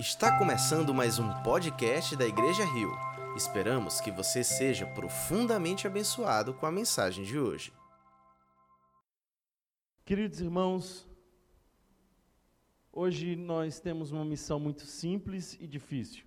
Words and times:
Está 0.00 0.38
começando 0.38 0.94
mais 0.94 1.18
um 1.18 1.30
podcast 1.42 2.16
da 2.16 2.26
Igreja 2.26 2.64
Rio. 2.64 2.90
Esperamos 3.36 4.00
que 4.00 4.10
você 4.10 4.42
seja 4.42 4.86
profundamente 4.86 5.86
abençoado 5.86 6.54
com 6.54 6.64
a 6.64 6.72
mensagem 6.72 7.22
de 7.22 7.38
hoje. 7.38 7.70
Queridos 10.02 10.40
irmãos, 10.40 11.06
hoje 12.90 13.36
nós 13.36 13.78
temos 13.78 14.10
uma 14.10 14.24
missão 14.24 14.58
muito 14.58 14.86
simples 14.86 15.58
e 15.60 15.66
difícil. 15.66 16.24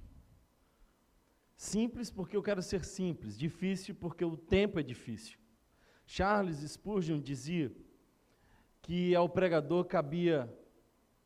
Simples 1.58 2.12
porque 2.12 2.38
eu 2.38 2.44
quero 2.44 2.62
ser 2.62 2.85
simples, 2.85 3.35
difícil 3.35 3.95
porque 3.95 4.23
o 4.23 4.38
tempo 4.38 4.80
é 4.80 4.84
difícil. 4.84 5.40
Charles 6.05 6.59
Spurgeon 6.59 7.20
dizia 7.20 7.76
que 8.84 9.16
ao 9.16 9.27
pregador 9.27 9.85
cabia 9.85 10.48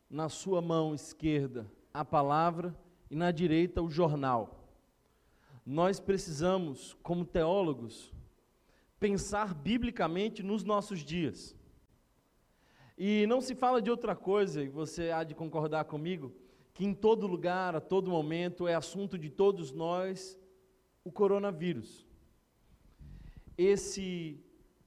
na 0.09 0.29
sua 0.29 0.61
mão 0.61 0.95
esquerda 0.95 1.69
a 1.97 2.06
palavra 2.06 2.78
e 3.10 3.15
na 3.15 3.32
direita 3.32 3.82
o 3.82 3.89
jornal. 3.89 4.69
Nós 5.65 6.00
precisamos, 6.00 6.96
como 7.01 7.25
teólogos, 7.25 8.14
pensar 9.00 9.54
biblicamente 9.54 10.43
nos 10.43 10.64
nossos 10.64 11.00
dias. 11.04 11.55
E 12.97 13.25
não 13.28 13.41
se 13.41 13.55
fala 13.55 13.82
de 13.82 13.89
outra 13.89 14.15
coisa, 14.15 14.64
e 14.64 14.69
você 14.69 15.11
há 15.11 15.24
de 15.24 15.33
concordar 15.33 15.86
comigo, 15.86 16.33
que 16.74 16.86
em 16.86 16.93
todo 16.93 17.25
lugar, 17.25 17.75
a 17.75 17.82
todo 17.82 18.11
momento, 18.11 18.68
é 18.68 18.75
assunto 18.75 19.18
de 19.18 19.29
todos 19.29 19.71
nós 19.71 20.39
o 21.04 21.11
coronavírus. 21.11 22.05
Esse 23.57 24.39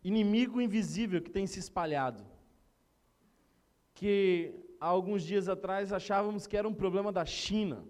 inimigo 0.02 0.60
invisível 0.60 1.20
que 1.20 1.30
tem 1.30 1.46
se 1.46 1.58
espalhado, 1.58 2.24
que 3.94 4.54
há 4.80 4.86
alguns 4.86 5.22
dias 5.22 5.48
atrás 5.48 5.92
achávamos 5.92 6.46
que 6.46 6.56
era 6.56 6.66
um 6.66 6.72
problema 6.72 7.12
da 7.12 7.26
China, 7.26 7.84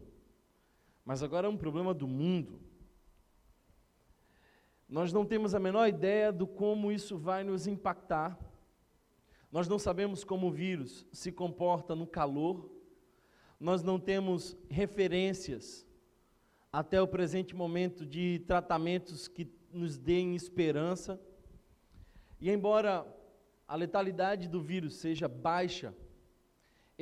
mas 1.04 1.22
agora 1.22 1.46
é 1.46 1.50
um 1.50 1.56
problema 1.56 1.94
do 1.94 2.08
mundo. 2.08 2.60
Nós 4.88 5.12
não 5.12 5.24
temos 5.24 5.54
a 5.54 5.60
menor 5.60 5.86
ideia 5.86 6.32
do 6.32 6.48
como 6.48 6.90
isso 6.90 7.16
vai 7.16 7.44
nos 7.44 7.68
impactar. 7.68 8.36
Nós 9.52 9.68
não 9.68 9.78
sabemos 9.78 10.24
como 10.24 10.48
o 10.48 10.50
vírus 10.50 11.06
se 11.12 11.30
comporta 11.30 11.94
no 11.94 12.08
calor. 12.08 12.68
Nós 13.58 13.84
não 13.84 14.00
temos 14.00 14.56
referências 14.68 15.86
até 16.72 17.00
o 17.00 17.06
presente 17.06 17.54
momento 17.54 18.04
de 18.04 18.40
tratamentos 18.46 19.28
que 19.28 19.48
nos 19.72 19.96
deem 19.96 20.34
esperança. 20.34 21.20
E 22.40 22.50
embora 22.50 23.06
a 23.68 23.76
letalidade 23.76 24.48
do 24.48 24.60
vírus 24.60 24.96
seja 24.96 25.28
baixa, 25.28 25.94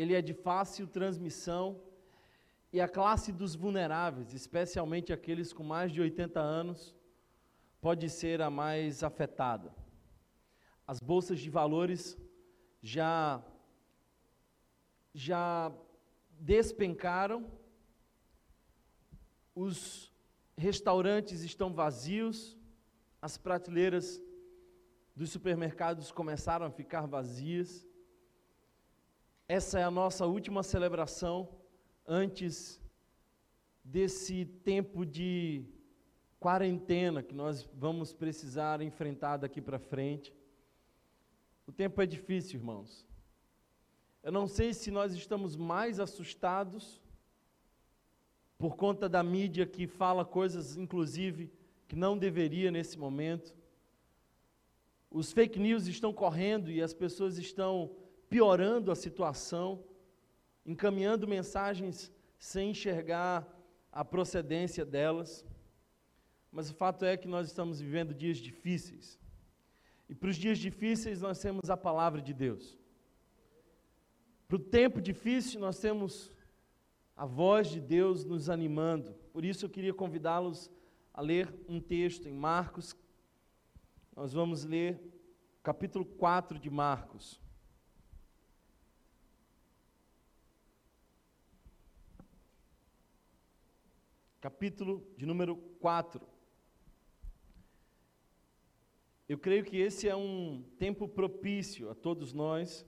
ele 0.01 0.15
é 0.15 0.23
de 0.23 0.33
fácil 0.33 0.87
transmissão 0.87 1.83
e 2.73 2.81
a 2.81 2.87
classe 2.87 3.33
dos 3.33 3.57
vulneráveis, 3.57 4.33
especialmente 4.33 5.13
aqueles 5.13 5.53
com 5.53 5.65
mais 5.65 5.91
de 5.91 6.01
80 6.01 6.39
anos, 6.39 6.95
pode 7.81 8.09
ser 8.09 8.41
a 8.41 8.49
mais 8.49 9.03
afetada. 9.03 9.75
As 10.87 11.01
bolsas 11.01 11.41
de 11.41 11.51
valores 11.51 12.17
já 12.81 13.43
já 15.13 15.73
despencaram, 16.39 17.51
os 19.53 20.13
restaurantes 20.57 21.41
estão 21.41 21.73
vazios, 21.73 22.57
as 23.21 23.37
prateleiras 23.37 24.23
dos 25.17 25.31
supermercados 25.31 26.13
começaram 26.13 26.67
a 26.67 26.71
ficar 26.71 27.05
vazias. 27.07 27.88
Essa 29.51 29.81
é 29.81 29.83
a 29.83 29.91
nossa 29.91 30.27
última 30.27 30.63
celebração 30.63 31.49
antes 32.07 32.79
desse 33.83 34.45
tempo 34.45 35.07
de 35.07 35.65
quarentena 36.39 37.23
que 37.23 37.35
nós 37.35 37.67
vamos 37.73 38.13
precisar 38.13 38.83
enfrentar 38.83 39.39
daqui 39.39 39.63
para 39.63 39.79
frente. 39.79 40.35
O 41.67 41.73
tempo 41.73 42.03
é 42.03 42.05
difícil, 42.05 42.61
irmãos. 42.61 43.07
Eu 44.23 44.31
não 44.31 44.47
sei 44.47 44.75
se 44.75 44.91
nós 44.91 45.15
estamos 45.15 45.57
mais 45.57 45.99
assustados 45.99 47.01
por 48.59 48.77
conta 48.77 49.09
da 49.09 49.23
mídia 49.23 49.65
que 49.65 49.87
fala 49.87 50.27
coisas, 50.27 50.77
inclusive, 50.77 51.51
que 51.87 51.97
não 51.97 52.19
deveria 52.19 52.71
nesse 52.71 52.99
momento. 52.99 53.57
Os 55.11 55.33
fake 55.33 55.59
news 55.59 55.87
estão 55.87 56.13
correndo 56.13 56.71
e 56.71 56.83
as 56.83 56.93
pessoas 56.93 57.39
estão 57.39 57.97
piorando 58.29 58.91
a 58.91 58.97
situação, 58.97 59.85
encaminhando 60.65 61.27
mensagens 61.27 62.13
sem 62.39 62.71
enxergar 62.71 63.47
a 63.91 64.05
procedência 64.05 64.85
delas. 64.85 65.45
Mas 66.51 66.71
o 66.71 66.75
fato 66.75 67.05
é 67.05 67.17
que 67.17 67.29
nós 67.29 67.47
estamos 67.47 67.81
vivendo 67.81 68.15
dias 68.15 68.39
difíceis. 68.39 69.19
E 70.09 70.15
para 70.15 70.31
os 70.31 70.37
dias 70.37 70.59
difíceis 70.59 71.21
nós 71.21 71.39
temos 71.39 71.69
a 71.69 71.77
palavra 71.77 72.23
de 72.23 72.33
Deus. 72.33 72.79
Para 74.47 74.57
o 74.57 74.61
tempo 74.61 75.01
difícil 75.01 75.61
nós 75.61 75.79
temos 75.79 76.33
a 77.15 77.27
voz 77.27 77.69
de 77.69 77.81
Deus 77.81 78.25
nos 78.25 78.49
animando. 78.49 79.13
Por 79.33 79.45
isso 79.45 79.67
eu 79.67 79.71
queria 79.71 79.93
convidá-los 79.93 80.71
a 81.13 81.21
ler 81.21 81.53
um 81.69 81.81
texto 81.81 82.29
em 82.29 82.33
Marcos. 82.33 82.97
Nós 84.15 84.33
vamos 84.33 84.65
ler 84.65 85.01
capítulo 85.63 86.05
4 86.05 86.59
de 86.59 86.71
Marcos. 86.71 87.41
Capítulo 94.49 95.07
de 95.15 95.27
número 95.27 95.57
4. 95.79 96.27
Eu 99.29 99.39
creio 99.39 99.63
que 99.63 99.77
esse 99.77 100.09
é 100.09 100.17
um 100.17 100.65
tempo 100.79 101.07
propício 101.07 101.91
a 101.91 101.95
todos 101.95 102.33
nós 102.33 102.87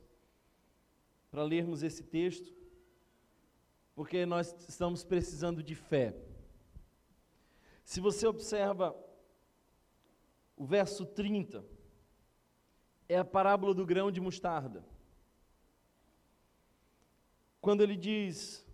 para 1.31 1.43
lermos 1.43 1.83
esse 1.83 2.03
texto, 2.03 2.51
porque 3.95 4.25
nós 4.25 4.57
estamos 4.67 5.05
precisando 5.05 5.63
de 5.63 5.75
fé. 5.75 6.17
Se 7.85 8.01
você 8.01 8.27
observa 8.27 8.97
o 10.57 10.65
verso 10.65 11.05
30, 11.05 11.63
é 13.07 13.19
a 13.19 13.25
parábola 13.25 13.75
do 13.75 13.85
grão 13.85 14.11
de 14.11 14.19
mostarda. 14.19 14.83
Quando 17.61 17.83
ele 17.83 17.99
diz: 17.99 18.67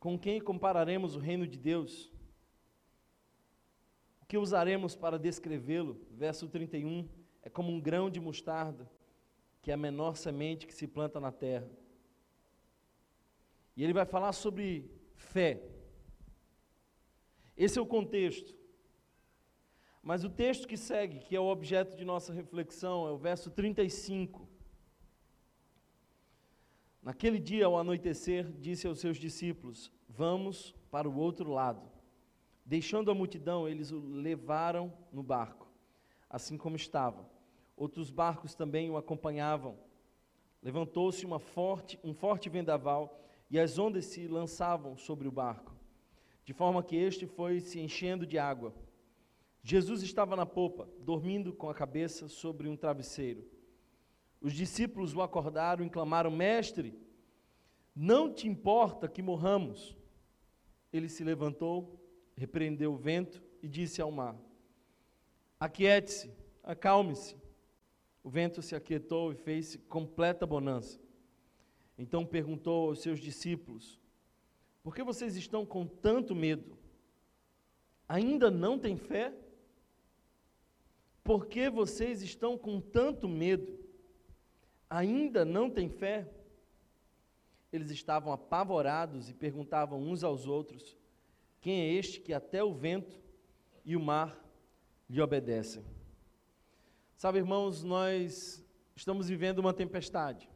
com 0.00 0.18
quem 0.18 0.40
compararemos 0.40 1.14
o 1.14 1.18
reino 1.18 1.46
de 1.46 1.58
Deus? 1.58 2.10
O 4.22 4.26
que 4.26 4.38
usaremos 4.38 4.96
para 4.96 5.18
descrevê-lo? 5.18 6.00
Verso 6.10 6.48
31 6.48 7.06
é 7.42 7.50
como 7.50 7.70
um 7.70 7.78
grão 7.78 8.08
de 8.08 8.18
mostarda, 8.18 8.90
que 9.60 9.70
é 9.70 9.74
a 9.74 9.76
menor 9.76 10.16
semente 10.16 10.66
que 10.66 10.74
se 10.74 10.88
planta 10.88 11.20
na 11.20 11.30
terra. 11.30 11.68
E 13.76 13.84
ele 13.84 13.92
vai 13.92 14.06
falar 14.06 14.32
sobre 14.32 14.90
fé. 15.14 15.62
Esse 17.56 17.78
é 17.78 17.82
o 17.82 17.86
contexto. 17.86 18.58
Mas 20.02 20.24
o 20.24 20.30
texto 20.30 20.66
que 20.66 20.78
segue, 20.78 21.20
que 21.20 21.36
é 21.36 21.40
o 21.40 21.48
objeto 21.48 21.94
de 21.94 22.06
nossa 22.06 22.32
reflexão, 22.32 23.06
é 23.06 23.10
o 23.10 23.18
verso 23.18 23.50
35. 23.50 24.48
Naquele 27.02 27.38
dia, 27.38 27.66
ao 27.66 27.78
anoitecer, 27.78 28.50
disse 28.58 28.86
aos 28.86 29.00
seus 29.00 29.16
discípulos: 29.16 29.90
Vamos 30.08 30.74
para 30.90 31.08
o 31.08 31.16
outro 31.16 31.50
lado. 31.50 31.90
Deixando 32.64 33.10
a 33.10 33.14
multidão, 33.14 33.68
eles 33.68 33.90
o 33.90 33.98
levaram 33.98 34.92
no 35.12 35.22
barco, 35.22 35.66
assim 36.28 36.56
como 36.56 36.76
estava. 36.76 37.28
Outros 37.76 38.10
barcos 38.10 38.54
também 38.54 38.90
o 38.90 38.96
acompanhavam. 38.96 39.78
Levantou-se 40.62 41.26
forte, 41.38 41.98
um 42.04 42.12
forte 42.12 42.50
vendaval 42.50 43.18
e 43.50 43.58
as 43.58 43.78
ondas 43.78 44.04
se 44.04 44.28
lançavam 44.28 44.96
sobre 44.96 45.26
o 45.26 45.32
barco, 45.32 45.74
de 46.44 46.52
forma 46.52 46.82
que 46.82 46.94
este 46.94 47.26
foi 47.26 47.60
se 47.60 47.80
enchendo 47.80 48.26
de 48.26 48.38
água. 48.38 48.74
Jesus 49.62 50.02
estava 50.02 50.36
na 50.36 50.46
popa, 50.46 50.88
dormindo 51.00 51.52
com 51.52 51.68
a 51.68 51.74
cabeça 51.74 52.28
sobre 52.28 52.68
um 52.68 52.76
travesseiro. 52.76 53.44
Os 54.40 54.52
discípulos 54.52 55.14
o 55.14 55.20
acordaram 55.20 55.84
e 55.84 55.90
clamaram: 55.90 56.30
Mestre, 56.30 56.98
não 57.94 58.32
te 58.32 58.48
importa 58.48 59.08
que 59.08 59.20
morramos? 59.20 59.96
Ele 60.92 61.08
se 61.08 61.22
levantou, 61.22 62.00
repreendeu 62.36 62.92
o 62.94 62.96
vento 62.96 63.42
e 63.62 63.68
disse 63.68 64.00
ao 64.00 64.10
mar: 64.10 64.36
Aquiete-se, 65.58 66.32
acalme-se. 66.62 67.36
O 68.22 68.30
vento 68.30 68.60
se 68.62 68.74
aquietou 68.74 69.32
e 69.32 69.34
fez 69.34 69.76
completa 69.88 70.46
bonança. 70.46 71.00
Então 71.98 72.24
perguntou 72.24 72.88
aos 72.88 73.00
seus 73.00 73.20
discípulos: 73.20 74.00
Por 74.82 74.94
que 74.94 75.02
vocês 75.02 75.36
estão 75.36 75.66
com 75.66 75.86
tanto 75.86 76.34
medo? 76.34 76.78
Ainda 78.08 78.50
não 78.50 78.78
têm 78.78 78.96
fé? 78.96 79.34
Por 81.22 81.46
que 81.46 81.68
vocês 81.68 82.22
estão 82.22 82.56
com 82.56 82.80
tanto 82.80 83.28
medo? 83.28 83.78
Ainda 84.90 85.44
não 85.44 85.70
tem 85.70 85.88
fé? 85.88 86.28
eles 87.72 87.90
estavam 87.90 88.32
apavorados 88.32 89.28
e 89.28 89.34
perguntavam 89.34 90.00
uns 90.00 90.24
aos 90.24 90.46
outros: 90.46 90.96
Quem 91.60 91.80
é 91.80 91.92
este 91.92 92.20
que 92.20 92.32
até 92.32 92.62
o 92.62 92.72
vento 92.72 93.20
e 93.84 93.96
o 93.96 94.00
mar 94.00 94.38
lhe 95.08 95.20
obedecem? 95.20 95.84
Sabe, 97.16 97.38
irmãos, 97.38 97.82
nós 97.82 98.64
estamos 98.96 99.28
vivendo 99.28 99.58
uma 99.58 99.74
tempestade. 99.74 100.48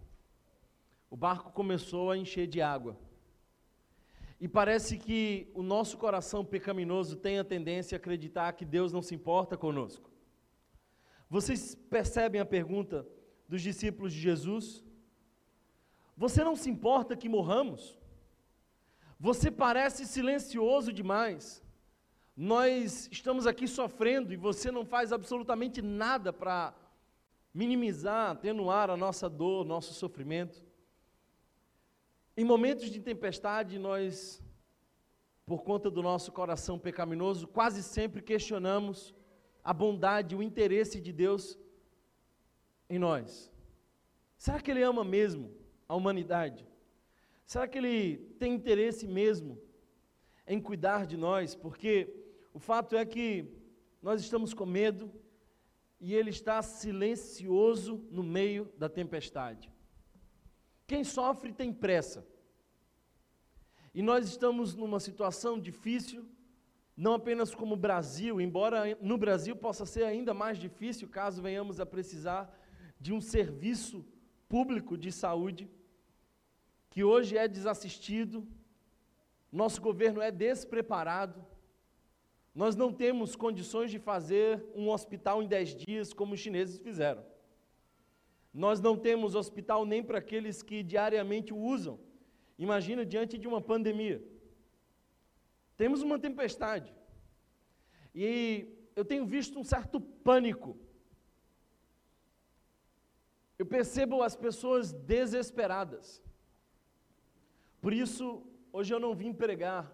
O 1.11 1.17
barco 1.17 1.53
começou 1.53 2.11
a 2.11 2.17
encher 2.17 2.47
de 2.47 2.61
água. 2.61 2.99
E 4.41 4.49
parece 4.49 4.99
que 4.99 5.51
o 5.55 5.63
nosso 5.63 5.97
coração 5.97 6.45
pecaminoso 6.45 7.17
tem 7.17 7.39
a 7.39 7.45
tendência 7.45 7.95
a 7.97 7.99
acreditar 7.99 8.53
que 8.55 8.65
Deus 8.65 8.93
não 8.93 9.01
se 9.01 9.15
importa 9.15 9.57
conosco. 9.57 10.11
Vocês 11.31 11.75
percebem 11.75 12.41
a 12.41 12.45
pergunta 12.45 13.07
dos 13.49 13.63
discípulos 13.63 14.13
de 14.13 14.21
Jesus? 14.21 14.85
Você 16.17 16.43
não 16.45 16.57
se 16.57 16.71
importa 16.71 17.17
que 17.17 17.29
morramos? 17.29 17.99
Você 19.19 19.51
parece 19.51 20.07
silencioso 20.07 20.93
demais. 20.93 21.63
Nós 22.37 23.09
estamos 23.11 23.47
aqui 23.47 23.67
sofrendo 23.67 24.33
e 24.33 24.37
você 24.37 24.71
não 24.71 24.85
faz 24.85 25.13
absolutamente 25.13 25.81
nada 25.81 26.33
para 26.33 26.75
minimizar, 27.53 28.33
atenuar 28.33 28.91
a 28.91 28.97
nossa 28.97 29.29
dor, 29.29 29.65
nosso 29.65 29.95
sofrimento. 29.95 30.65
Em 32.37 32.45
momentos 32.45 32.91
de 32.91 32.99
tempestade, 33.01 33.79
nós, 33.79 34.43
por 35.47 35.63
conta 35.63 35.89
do 35.89 36.03
nosso 36.03 36.33
coração 36.33 36.77
pecaminoso, 36.79 37.47
quase 37.47 37.81
sempre 37.83 38.21
questionamos 38.21 39.15
a 39.63 39.73
bondade, 39.73 40.35
o 40.35 40.43
interesse 40.43 41.01
de 41.01 41.13
Deus 41.13 41.57
em 42.89 42.99
nós. 42.99 43.51
Será 44.37 44.61
que 44.61 44.71
Ele 44.71 44.83
ama 44.83 45.05
mesmo 45.05 45.51
a 45.89 45.95
humanidade? 45.95 46.67
Será 47.47 47.67
que 47.67 47.79
Ele 47.79 48.19
tem 48.39 48.55
interesse 48.55 49.07
mesmo 49.07 49.61
em 50.47 50.61
cuidar 50.61 51.07
de 51.07 51.17
nós? 51.17 51.55
Porque 51.55 52.13
o 52.53 52.59
fato 52.59 52.97
é 52.97 53.05
que 53.05 53.47
nós 54.03 54.21
estamos 54.21 54.53
com 54.53 54.67
medo 54.67 55.11
e 56.01 56.15
Ele 56.15 56.31
está 56.31 56.61
silencioso 56.63 58.07
no 58.11 58.23
meio 58.23 58.71
da 58.77 58.89
tempestade. 58.89 59.73
Quem 60.87 61.03
sofre 61.03 61.53
tem 61.53 61.73
pressa. 61.73 62.27
E 63.95 64.03
nós 64.03 64.27
estamos 64.27 64.75
numa 64.75 64.99
situação 64.99 65.59
difícil, 65.59 66.29
não 66.97 67.15
apenas 67.15 67.55
como 67.55 67.77
Brasil, 67.77 68.41
embora 68.41 68.97
no 69.01 69.17
Brasil 69.17 69.57
possa 69.57 69.87
ser 69.87 70.05
ainda 70.05 70.35
mais 70.35 70.59
difícil 70.59 71.09
caso 71.09 71.41
venhamos 71.41 71.81
a 71.81 71.87
precisar 71.87 72.53
de 73.05 73.13
um 73.13 73.21
serviço 73.21 74.03
público 74.49 74.97
de 74.97 75.13
saúde, 75.13 75.69
que 76.89 77.05
hoje 77.05 77.37
é 77.37 77.47
desassistido, 77.47 78.49
nosso 79.53 79.79
governo 79.89 80.23
é 80.23 80.31
despreparado, 80.31 81.45
nós 82.55 82.75
não 82.75 82.91
temos 82.91 83.37
condições 83.37 83.91
de 83.91 83.99
fazer 83.99 84.65
um 84.75 84.89
hospital 84.89 85.43
em 85.43 85.47
10 85.47 85.77
dias 85.85 86.15
como 86.15 86.33
os 86.33 86.41
chineses 86.41 86.79
fizeram. 86.79 87.23
Nós 88.55 88.81
não 88.81 88.97
temos 88.97 89.35
hospital 89.35 89.85
nem 89.85 90.03
para 90.03 90.17
aqueles 90.17 90.63
que 90.63 90.83
diariamente 90.83 91.53
o 91.53 91.59
usam. 91.59 92.01
Imagina 92.59 93.05
diante 93.05 93.37
de 93.37 93.47
uma 93.47 93.61
pandemia. 93.61 94.25
Temos 95.77 96.01
uma 96.01 96.19
tempestade. 96.19 96.91
E 98.15 98.67
eu 98.97 99.05
tenho 99.05 99.27
visto 99.27 99.59
um 99.59 99.65
certo 99.65 100.01
pânico. 100.01 100.79
Eu 103.65 103.69
percebo 103.69 104.23
as 104.23 104.37
pessoas 104.37 104.93
desesperadas. 104.93 106.23
Por 107.81 107.95
isso, 107.95 108.43
hoje 108.71 108.93
eu 108.93 109.01
não 109.01 109.15
vim 109.15 109.33
pregar, 109.33 109.91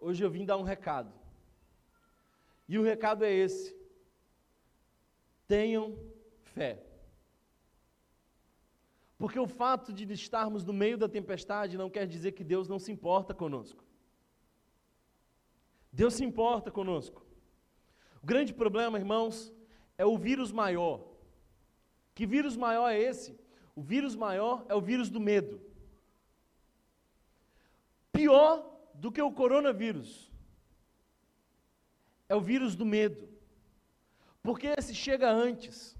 hoje 0.00 0.24
eu 0.24 0.30
vim 0.30 0.46
dar 0.46 0.56
um 0.56 0.62
recado. 0.62 1.12
E 2.66 2.78
o 2.78 2.82
recado 2.82 3.22
é 3.22 3.30
esse: 3.30 3.76
tenham 5.46 5.98
fé. 6.54 6.82
Porque 9.18 9.38
o 9.38 9.46
fato 9.46 9.92
de 9.92 10.10
estarmos 10.10 10.64
no 10.64 10.72
meio 10.72 10.96
da 10.96 11.06
tempestade 11.06 11.76
não 11.76 11.90
quer 11.90 12.06
dizer 12.06 12.32
que 12.32 12.42
Deus 12.42 12.66
não 12.66 12.78
se 12.78 12.90
importa 12.90 13.34
conosco. 13.34 13.84
Deus 15.92 16.14
se 16.14 16.24
importa 16.24 16.70
conosco. 16.70 17.22
O 18.22 18.26
grande 18.26 18.54
problema, 18.54 18.98
irmãos, 18.98 19.52
é 19.98 20.06
o 20.06 20.16
vírus 20.16 20.50
maior. 20.50 21.15
Que 22.16 22.24
vírus 22.24 22.56
maior 22.56 22.88
é 22.88 22.98
esse? 22.98 23.38
O 23.74 23.82
vírus 23.82 24.14
maior 24.16 24.64
é 24.70 24.74
o 24.74 24.80
vírus 24.80 25.10
do 25.10 25.20
medo. 25.20 25.60
Pior 28.10 28.52
do 28.94 29.12
que 29.12 29.20
o 29.20 29.30
coronavírus 29.30 30.32
é 32.26 32.34
o 32.34 32.40
vírus 32.40 32.74
do 32.74 32.86
medo. 32.86 33.28
Porque 34.42 34.68
esse 34.78 34.94
chega 34.94 35.30
antes. 35.30 35.94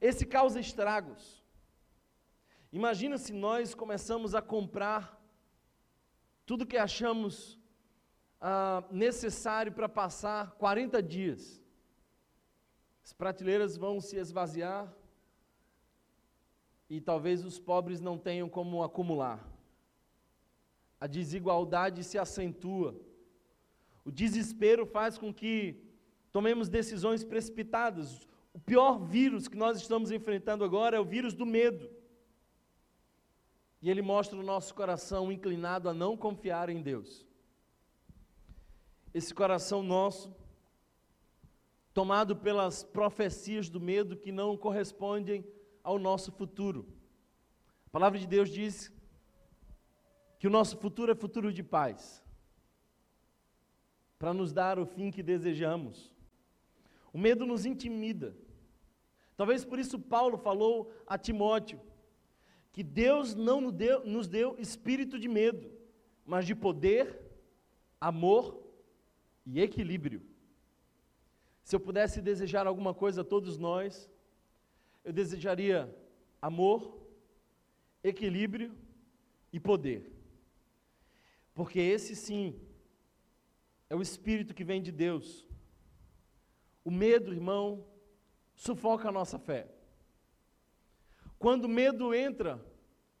Esse 0.00 0.24
causa 0.24 0.58
estragos. 0.58 1.44
Imagina 2.72 3.18
se 3.18 3.34
nós 3.34 3.74
começamos 3.74 4.34
a 4.34 4.40
comprar 4.40 5.22
tudo 6.46 6.66
que 6.66 6.78
achamos 6.78 7.58
ah, 8.40 8.82
necessário 8.90 9.72
para 9.72 9.90
passar 9.90 10.52
40 10.52 11.02
dias. 11.02 11.62
As 13.04 13.12
prateleiras 13.12 13.76
vão 13.76 14.00
se 14.00 14.16
esvaziar 14.16 14.90
e 16.88 17.00
talvez 17.00 17.44
os 17.44 17.58
pobres 17.58 18.00
não 18.00 18.16
tenham 18.16 18.48
como 18.48 18.82
acumular. 18.82 19.46
A 21.00 21.06
desigualdade 21.06 22.02
se 22.02 22.18
acentua. 22.18 22.98
O 24.04 24.10
desespero 24.10 24.86
faz 24.86 25.18
com 25.18 25.32
que 25.32 25.76
tomemos 26.32 26.68
decisões 26.68 27.22
precipitadas. 27.22 28.26
O 28.54 28.58
pior 28.58 28.98
vírus 28.98 29.46
que 29.46 29.56
nós 29.56 29.76
estamos 29.78 30.10
enfrentando 30.10 30.64
agora 30.64 30.96
é 30.96 31.00
o 31.00 31.04
vírus 31.04 31.34
do 31.34 31.44
medo. 31.44 31.90
E 33.80 33.90
ele 33.90 34.02
mostra 34.02 34.38
o 34.38 34.42
nosso 34.42 34.74
coração 34.74 35.30
inclinado 35.30 35.88
a 35.88 35.94
não 35.94 36.16
confiar 36.16 36.68
em 36.68 36.82
Deus. 36.82 37.24
Esse 39.14 39.32
coração 39.32 39.82
nosso, 39.82 40.34
tomado 41.94 42.34
pelas 42.34 42.82
profecias 42.82 43.68
do 43.68 43.80
medo 43.80 44.16
que 44.16 44.32
não 44.32 44.56
correspondem 44.56 45.44
ao 45.82 45.98
nosso 45.98 46.30
futuro. 46.32 46.86
A 47.86 47.90
palavra 47.90 48.18
de 48.18 48.26
Deus 48.26 48.50
diz 48.50 48.92
que 50.38 50.46
o 50.46 50.50
nosso 50.50 50.76
futuro 50.76 51.10
é 51.10 51.14
futuro 51.14 51.52
de 51.52 51.62
paz, 51.62 52.24
para 54.18 54.34
nos 54.34 54.52
dar 54.52 54.78
o 54.78 54.86
fim 54.86 55.10
que 55.10 55.22
desejamos. 55.22 56.12
O 57.12 57.18
medo 57.18 57.46
nos 57.46 57.64
intimida. 57.64 58.36
Talvez 59.36 59.64
por 59.64 59.78
isso 59.78 59.98
Paulo 59.98 60.36
falou 60.36 60.92
a 61.06 61.16
Timóteo: 61.16 61.80
que 62.72 62.82
Deus 62.82 63.34
não 63.34 63.60
nos 63.60 63.72
deu, 63.72 64.04
nos 64.04 64.28
deu 64.28 64.56
espírito 64.58 65.18
de 65.18 65.28
medo, 65.28 65.70
mas 66.24 66.46
de 66.46 66.54
poder, 66.54 67.20
amor 68.00 68.62
e 69.46 69.60
equilíbrio. 69.60 70.22
Se 71.64 71.74
eu 71.74 71.80
pudesse 71.80 72.20
desejar 72.20 72.66
alguma 72.66 72.94
coisa 72.94 73.22
a 73.22 73.24
todos 73.24 73.58
nós, 73.58 74.08
eu 75.08 75.12
desejaria 75.12 75.90
amor, 76.40 77.00
equilíbrio 78.04 78.76
e 79.50 79.58
poder. 79.58 80.12
Porque 81.54 81.80
esse 81.80 82.14
sim 82.14 82.60
é 83.88 83.96
o 83.96 84.02
espírito 84.02 84.52
que 84.52 84.62
vem 84.62 84.82
de 84.82 84.92
Deus. 84.92 85.46
O 86.84 86.90
medo, 86.90 87.32
irmão, 87.32 87.86
sufoca 88.54 89.08
a 89.08 89.12
nossa 89.12 89.38
fé. 89.38 89.66
Quando 91.38 91.64
o 91.64 91.70
medo 91.70 92.12
entra 92.12 92.62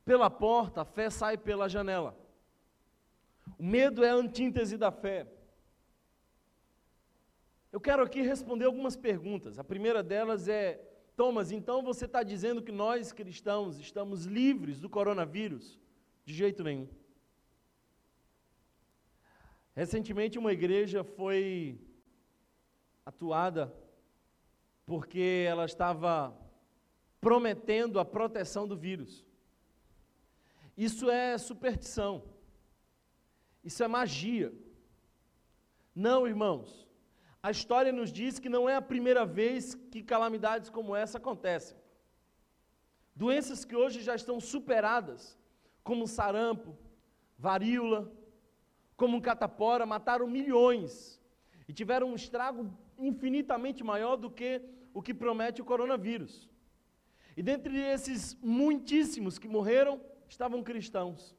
pela 0.04 0.28
porta, 0.28 0.82
a 0.82 0.84
fé 0.84 1.08
sai 1.08 1.38
pela 1.38 1.70
janela. 1.70 2.14
O 3.58 3.64
medo 3.64 4.04
é 4.04 4.10
a 4.10 4.14
antítese 4.14 4.76
da 4.76 4.92
fé. 4.92 5.26
Eu 7.72 7.80
quero 7.80 8.02
aqui 8.02 8.20
responder 8.20 8.66
algumas 8.66 8.94
perguntas. 8.94 9.58
A 9.58 9.64
primeira 9.64 10.02
delas 10.02 10.48
é: 10.48 10.87
Thomas, 11.18 11.50
então 11.50 11.82
você 11.82 12.04
está 12.04 12.22
dizendo 12.22 12.62
que 12.62 12.70
nós 12.70 13.10
cristãos 13.10 13.76
estamos 13.80 14.24
livres 14.24 14.78
do 14.78 14.88
coronavírus? 14.88 15.76
De 16.24 16.32
jeito 16.32 16.62
nenhum. 16.62 16.88
Recentemente, 19.74 20.38
uma 20.38 20.52
igreja 20.52 21.02
foi 21.02 21.76
atuada 23.04 23.74
porque 24.86 25.44
ela 25.44 25.64
estava 25.64 26.32
prometendo 27.20 27.98
a 27.98 28.04
proteção 28.04 28.68
do 28.68 28.76
vírus. 28.76 29.26
Isso 30.76 31.10
é 31.10 31.36
superstição. 31.36 32.22
Isso 33.64 33.82
é 33.82 33.88
magia. 33.88 34.54
Não, 35.92 36.28
irmãos. 36.28 36.87
A 37.42 37.50
história 37.50 37.92
nos 37.92 38.12
diz 38.12 38.38
que 38.38 38.48
não 38.48 38.68
é 38.68 38.74
a 38.74 38.82
primeira 38.82 39.24
vez 39.24 39.74
que 39.90 40.02
calamidades 40.02 40.70
como 40.70 40.94
essa 40.94 41.18
acontecem. 41.18 41.76
Doenças 43.14 43.64
que 43.64 43.76
hoje 43.76 44.00
já 44.00 44.14
estão 44.14 44.40
superadas, 44.40 45.38
como 45.84 46.06
sarampo, 46.06 46.76
varíola, 47.38 48.12
como 48.96 49.22
catapora, 49.22 49.86
mataram 49.86 50.26
milhões 50.26 51.20
e 51.68 51.72
tiveram 51.72 52.08
um 52.08 52.14
estrago 52.14 52.72
infinitamente 52.98 53.84
maior 53.84 54.16
do 54.16 54.30
que 54.30 54.60
o 54.92 55.00
que 55.00 55.14
promete 55.14 55.62
o 55.62 55.64
coronavírus. 55.64 56.48
E 57.36 57.42
dentre 57.42 57.78
esses 57.78 58.34
muitíssimos 58.42 59.38
que 59.38 59.46
morreram, 59.46 60.00
estavam 60.28 60.62
cristãos. 60.62 61.36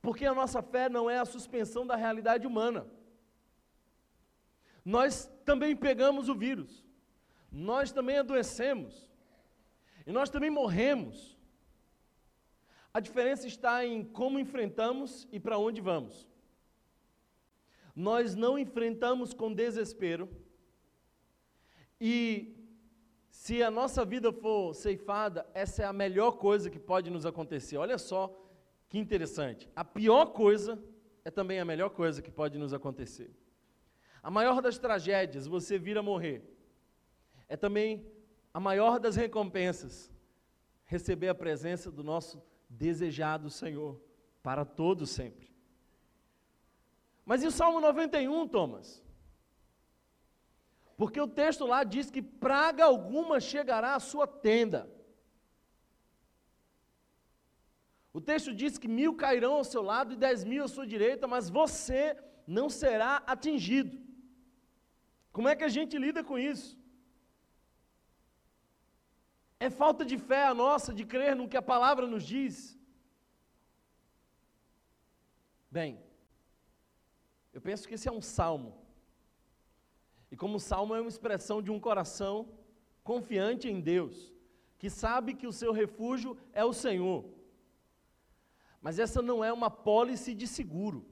Porque 0.00 0.26
a 0.26 0.34
nossa 0.34 0.60
fé 0.60 0.88
não 0.88 1.08
é 1.08 1.18
a 1.20 1.24
suspensão 1.24 1.86
da 1.86 1.94
realidade 1.94 2.46
humana. 2.46 2.84
Nós 4.84 5.30
também 5.44 5.76
pegamos 5.76 6.28
o 6.28 6.34
vírus, 6.34 6.84
nós 7.50 7.92
também 7.92 8.18
adoecemos, 8.18 9.10
e 10.06 10.12
nós 10.12 10.28
também 10.28 10.50
morremos. 10.50 11.38
A 12.92 13.00
diferença 13.00 13.46
está 13.46 13.86
em 13.86 14.04
como 14.04 14.38
enfrentamos 14.38 15.28
e 15.32 15.38
para 15.38 15.56
onde 15.58 15.80
vamos. 15.80 16.28
Nós 17.94 18.34
não 18.34 18.58
enfrentamos 18.58 19.32
com 19.32 19.52
desespero, 19.52 20.28
e 22.00 22.56
se 23.30 23.62
a 23.62 23.70
nossa 23.70 24.04
vida 24.04 24.32
for 24.32 24.74
ceifada, 24.74 25.46
essa 25.54 25.82
é 25.82 25.86
a 25.86 25.92
melhor 25.92 26.32
coisa 26.32 26.68
que 26.68 26.78
pode 26.78 27.10
nos 27.10 27.24
acontecer. 27.24 27.76
Olha 27.76 27.98
só 27.98 28.36
que 28.88 28.98
interessante. 28.98 29.68
A 29.74 29.84
pior 29.84 30.26
coisa 30.26 30.82
é 31.24 31.30
também 31.30 31.58
a 31.58 31.64
melhor 31.64 31.90
coisa 31.90 32.20
que 32.20 32.30
pode 32.30 32.58
nos 32.58 32.74
acontecer. 32.74 33.30
A 34.22 34.30
maior 34.30 34.62
das 34.62 34.78
tragédias, 34.78 35.46
você 35.46 35.78
vir 35.78 35.98
a 35.98 36.02
morrer, 36.02 36.42
é 37.48 37.56
também 37.56 38.06
a 38.54 38.60
maior 38.60 39.00
das 39.00 39.16
recompensas, 39.16 40.12
receber 40.84 41.28
a 41.28 41.34
presença 41.34 41.90
do 41.90 42.04
nosso 42.04 42.42
desejado 42.68 43.50
Senhor 43.50 44.00
para 44.42 44.64
todos 44.64 45.10
sempre. 45.10 45.50
Mas 47.24 47.42
e 47.42 47.46
o 47.46 47.50
Salmo 47.50 47.80
91, 47.80 48.46
Thomas? 48.48 49.02
Porque 50.96 51.20
o 51.20 51.26
texto 51.26 51.66
lá 51.66 51.82
diz 51.82 52.10
que 52.10 52.22
praga 52.22 52.84
alguma 52.84 53.40
chegará 53.40 53.94
à 53.94 54.00
sua 54.00 54.26
tenda. 54.26 54.88
O 58.12 58.20
texto 58.20 58.54
diz 58.54 58.76
que 58.76 58.86
mil 58.86 59.16
cairão 59.16 59.54
ao 59.54 59.64
seu 59.64 59.82
lado 59.82 60.12
e 60.12 60.16
dez 60.16 60.44
mil 60.44 60.62
à 60.64 60.68
sua 60.68 60.86
direita, 60.86 61.26
mas 61.26 61.48
você 61.48 62.16
não 62.46 62.68
será 62.68 63.22
atingido. 63.26 64.11
Como 65.32 65.48
é 65.48 65.56
que 65.56 65.64
a 65.64 65.68
gente 65.68 65.96
lida 65.98 66.22
com 66.22 66.38
isso? 66.38 66.78
É 69.58 69.70
falta 69.70 70.04
de 70.04 70.18
fé 70.18 70.44
a 70.46 70.54
nossa 70.54 70.92
de 70.92 71.04
crer 71.04 71.34
no 71.34 71.48
que 71.48 71.56
a 71.56 71.62
palavra 71.62 72.06
nos 72.06 72.24
diz? 72.24 72.78
Bem, 75.70 75.98
eu 77.52 77.60
penso 77.60 77.86
que 77.86 77.94
esse 77.94 78.08
é 78.08 78.12
um 78.12 78.20
salmo. 78.20 78.76
E 80.30 80.36
como 80.36 80.58
salmo 80.58 80.94
é 80.94 81.00
uma 81.00 81.08
expressão 81.08 81.62
de 81.62 81.70
um 81.70 81.78
coração 81.78 82.48
confiante 83.04 83.68
em 83.68 83.80
Deus, 83.80 84.32
que 84.78 84.90
sabe 84.90 85.34
que 85.34 85.46
o 85.46 85.52
seu 85.52 85.72
refúgio 85.72 86.36
é 86.52 86.64
o 86.64 86.72
Senhor. 86.72 87.24
Mas 88.80 88.98
essa 88.98 89.22
não 89.22 89.44
é 89.44 89.52
uma 89.52 89.70
pólice 89.70 90.34
de 90.34 90.46
seguro. 90.46 91.06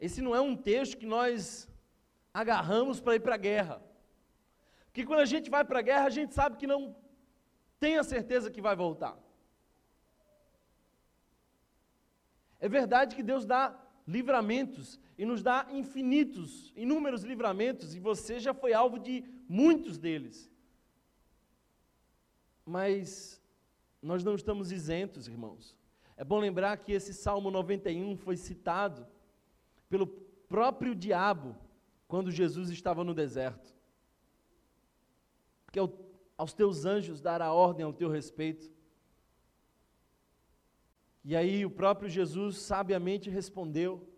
Esse 0.00 0.20
não 0.20 0.34
é 0.34 0.40
um 0.40 0.56
texto 0.56 0.96
que 0.96 1.06
nós 1.06 1.67
agarramos 2.40 3.00
para 3.00 3.16
ir 3.16 3.20
para 3.20 3.34
a 3.34 3.44
guerra. 3.48 3.82
Porque 4.86 5.04
quando 5.04 5.20
a 5.20 5.30
gente 5.32 5.50
vai 5.50 5.64
para 5.64 5.80
a 5.80 5.82
guerra, 5.82 6.06
a 6.06 6.16
gente 6.18 6.34
sabe 6.34 6.56
que 6.56 6.68
não 6.72 6.94
tem 7.80 7.98
a 7.98 8.04
certeza 8.04 8.50
que 8.50 8.62
vai 8.68 8.76
voltar. 8.76 9.16
É 12.60 12.68
verdade 12.68 13.16
que 13.16 13.22
Deus 13.22 13.44
dá 13.44 13.62
livramentos 14.06 15.00
e 15.16 15.24
nos 15.24 15.42
dá 15.42 15.66
infinitos, 15.70 16.72
inúmeros 16.76 17.22
livramentos, 17.22 17.94
e 17.96 18.00
você 18.00 18.38
já 18.38 18.54
foi 18.54 18.72
alvo 18.72 18.98
de 18.98 19.24
muitos 19.48 19.98
deles. 19.98 20.50
Mas 22.64 23.42
nós 24.00 24.22
não 24.22 24.34
estamos 24.36 24.70
isentos, 24.70 25.26
irmãos. 25.26 25.76
É 26.16 26.24
bom 26.24 26.38
lembrar 26.38 26.76
que 26.78 26.92
esse 26.92 27.12
Salmo 27.12 27.50
91 27.50 28.16
foi 28.16 28.36
citado 28.36 29.06
pelo 29.88 30.06
próprio 30.06 30.94
diabo 30.94 31.56
quando 32.08 32.30
Jesus 32.30 32.70
estava 32.70 33.04
no 33.04 33.14
deserto. 33.14 33.72
Porque 35.66 35.78
aos 36.36 36.54
teus 36.54 36.86
anjos 36.86 37.20
dará 37.20 37.52
ordem 37.52 37.84
ao 37.84 37.92
teu 37.92 38.08
respeito. 38.08 38.72
E 41.22 41.36
aí 41.36 41.66
o 41.66 41.70
próprio 41.70 42.08
Jesus 42.08 42.56
sabiamente 42.56 43.28
respondeu: 43.28 44.08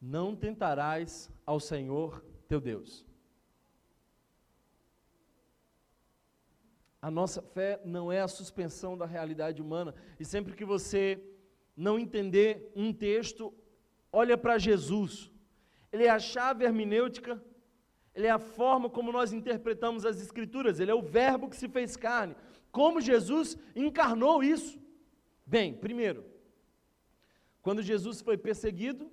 Não 0.00 0.36
tentarás 0.36 1.30
ao 1.46 1.58
Senhor 1.58 2.22
teu 2.46 2.60
Deus. 2.60 3.06
A 7.00 7.10
nossa 7.10 7.40
fé 7.40 7.80
não 7.84 8.10
é 8.10 8.20
a 8.20 8.28
suspensão 8.28 8.98
da 8.98 9.06
realidade 9.06 9.62
humana. 9.62 9.94
E 10.20 10.24
sempre 10.24 10.54
que 10.54 10.64
você 10.64 11.22
não 11.76 11.98
entender 11.98 12.72
um 12.74 12.92
texto, 12.92 13.54
olha 14.12 14.36
para 14.36 14.58
Jesus. 14.58 15.30
Ele 15.96 16.04
é 16.04 16.10
a 16.10 16.18
chave 16.18 16.62
hermenêutica, 16.62 17.42
ele 18.14 18.26
é 18.26 18.30
a 18.30 18.38
forma 18.38 18.90
como 18.90 19.10
nós 19.10 19.32
interpretamos 19.32 20.04
as 20.04 20.20
Escrituras, 20.20 20.78
ele 20.78 20.90
é 20.90 20.94
o 20.94 21.00
Verbo 21.00 21.48
que 21.48 21.56
se 21.56 21.70
fez 21.70 21.96
carne. 21.96 22.36
Como 22.70 23.00
Jesus 23.00 23.56
encarnou 23.74 24.44
isso? 24.44 24.78
Bem, 25.46 25.72
primeiro, 25.72 26.22
quando 27.62 27.80
Jesus 27.80 28.20
foi 28.20 28.36
perseguido, 28.36 29.10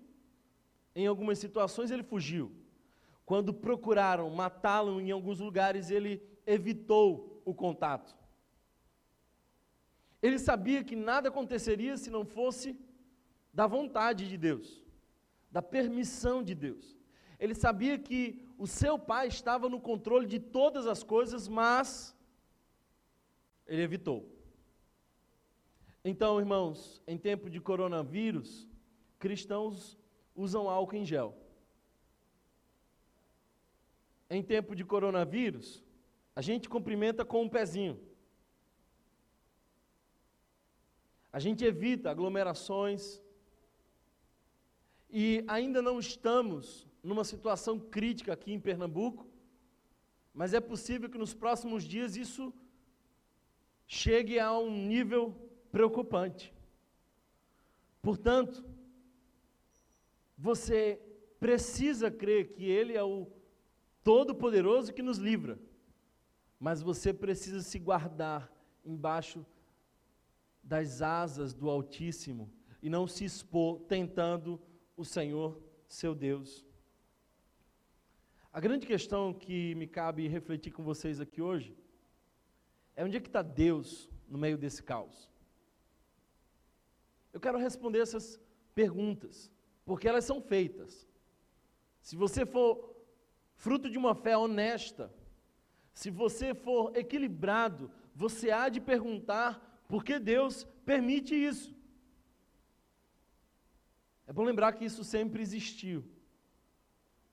em 0.94 1.08
algumas 1.08 1.40
situações 1.40 1.90
ele 1.90 2.04
fugiu. 2.04 2.52
Quando 3.26 3.54
procuraram 3.54 4.30
matá-lo 4.30 5.00
em 5.00 5.10
alguns 5.10 5.40
lugares, 5.40 5.90
ele 5.90 6.22
evitou 6.46 7.42
o 7.46 7.54
contato. 7.54 8.14
Ele 10.22 10.38
sabia 10.38 10.84
que 10.84 10.98
nada 10.98 11.30
aconteceria 11.30 11.96
se 11.96 12.10
não 12.10 12.26
fosse 12.26 12.78
da 13.54 13.68
vontade 13.68 14.28
de 14.28 14.38
Deus, 14.38 14.83
da 15.54 15.62
permissão 15.62 16.44
de 16.44 16.56
Deus. 16.56 16.98
Ele 17.40 17.54
sabia 17.54 17.96
que 18.08 18.20
o 18.58 18.66
seu 18.66 18.98
pai 18.98 19.28
estava 19.28 19.70
no 19.70 19.80
controle 19.80 20.26
de 20.26 20.40
todas 20.40 20.88
as 20.88 21.04
coisas, 21.04 21.48
mas 21.48 22.16
ele 23.68 23.84
evitou. 23.84 24.20
Então, 26.04 26.40
irmãos, 26.40 27.02
em 27.08 27.18
tempo 27.18 27.50
de 27.52 27.62
coronavírus, 27.62 28.68
cristãos 29.20 29.98
usam 30.36 30.68
álcool 30.68 30.98
em 30.98 31.06
gel. 31.06 31.38
Em 34.30 34.42
tempo 34.42 34.76
de 34.76 34.84
coronavírus, 34.84 35.84
a 36.36 36.42
gente 36.42 36.68
cumprimenta 36.68 37.24
com 37.24 37.44
um 37.44 37.50
pezinho. 37.50 37.96
A 41.32 41.40
gente 41.40 41.64
evita 41.64 42.10
aglomerações. 42.10 43.23
E 45.14 45.44
ainda 45.48 45.82
não 45.82 46.00
estamos 46.00 46.88
numa 47.04 47.24
situação 47.24 47.80
crítica 47.80 48.34
aqui 48.34 48.52
em 48.52 48.60
Pernambuco, 48.60 49.28
mas 50.34 50.54
é 50.54 50.60
possível 50.60 51.10
que 51.10 51.18
nos 51.18 51.34
próximos 51.34 51.84
dias 51.84 52.16
isso 52.16 52.52
chegue 53.86 54.40
a 54.40 54.52
um 54.58 54.88
nível 54.88 55.34
preocupante. 55.72 56.52
Portanto, 58.02 58.66
você 60.36 61.00
precisa 61.40 62.10
crer 62.10 62.54
que 62.54 62.66
Ele 62.66 62.98
é 62.98 63.04
o 63.04 63.28
Todo-Poderoso 64.04 64.92
que 64.94 65.04
nos 65.04 65.20
livra 65.20 65.60
mas 66.64 66.82
você 66.82 67.14
precisa 67.14 67.62
se 67.62 67.78
guardar 67.78 68.50
embaixo 68.86 69.46
das 70.64 71.02
asas 71.02 71.54
do 71.54 71.70
Altíssimo 71.70 72.50
e 72.82 72.90
não 72.90 73.06
se 73.06 73.26
expor 73.26 73.82
tentando 73.82 74.58
o 74.96 75.04
Senhor, 75.04 75.60
seu 75.88 76.14
Deus. 76.14 76.66
A 78.52 78.60
grande 78.60 78.86
questão 78.86 79.34
que 79.34 79.74
me 79.76 79.88
cabe 79.88 80.28
refletir 80.28 80.72
com 80.72 80.84
vocês 80.84 81.20
aqui 81.20 81.42
hoje 81.42 81.76
é 82.96 83.04
onde 83.04 83.18
é 83.18 83.20
que 83.20 83.28
está 83.28 83.42
Deus 83.42 84.10
no 84.28 84.38
meio 84.38 84.58
desse 84.58 84.84
caos? 84.84 85.30
Eu 87.32 87.40
quero 87.40 87.58
responder 87.58 88.00
essas 88.00 88.40
perguntas, 88.76 89.52
porque 89.84 90.08
elas 90.08 90.26
são 90.26 90.40
feitas. 90.40 91.08
Se 92.00 92.16
você 92.16 92.46
for 92.46 92.96
fruto 93.56 93.90
de 93.90 93.98
uma 93.98 94.14
fé 94.14 94.38
honesta, 94.38 95.12
se 95.94 96.12
você 96.12 96.54
for 96.54 96.96
equilibrado, 96.96 97.90
você 98.16 98.52
há 98.52 98.70
de 98.70 98.80
perguntar 98.80 99.84
por 99.88 100.04
que 100.04 100.20
Deus 100.20 100.64
permite 100.86 101.34
isso. 101.34 101.76
É 104.28 104.34
bom 104.34 104.44
lembrar 104.44 104.74
que 104.74 104.86
isso 104.86 105.04
sempre 105.04 105.42
existiu. 105.42 106.04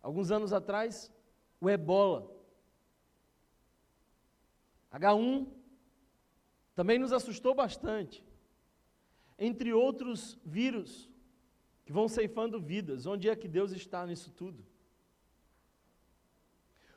Alguns 0.02 0.30
anos 0.30 0.52
atrás, 0.52 1.12
o 1.60 1.68
ebola. 1.68 2.30
H1 4.92 5.46
também 6.74 6.98
nos 6.98 7.12
assustou 7.12 7.54
bastante. 7.54 8.24
Entre 9.38 9.72
outros 9.72 10.38
vírus 10.44 11.08
que 11.84 11.92
vão 11.92 12.08
ceifando 12.08 12.60
vidas, 12.60 13.06
onde 13.06 13.28
é 13.28 13.36
que 13.36 13.48
Deus 13.48 13.72
está 13.72 14.06
nisso 14.06 14.30
tudo? 14.30 14.64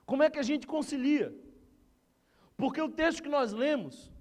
Como 0.06 0.24
é 0.24 0.30
que 0.30 0.40
a 0.40 0.44
gente 0.44 0.68
concilia? 0.68 1.36
Porque 2.58 2.82
o 2.82 2.90
texto 2.90 3.24
que 3.24 3.30
nós 3.30 3.54
lemos 3.54 4.12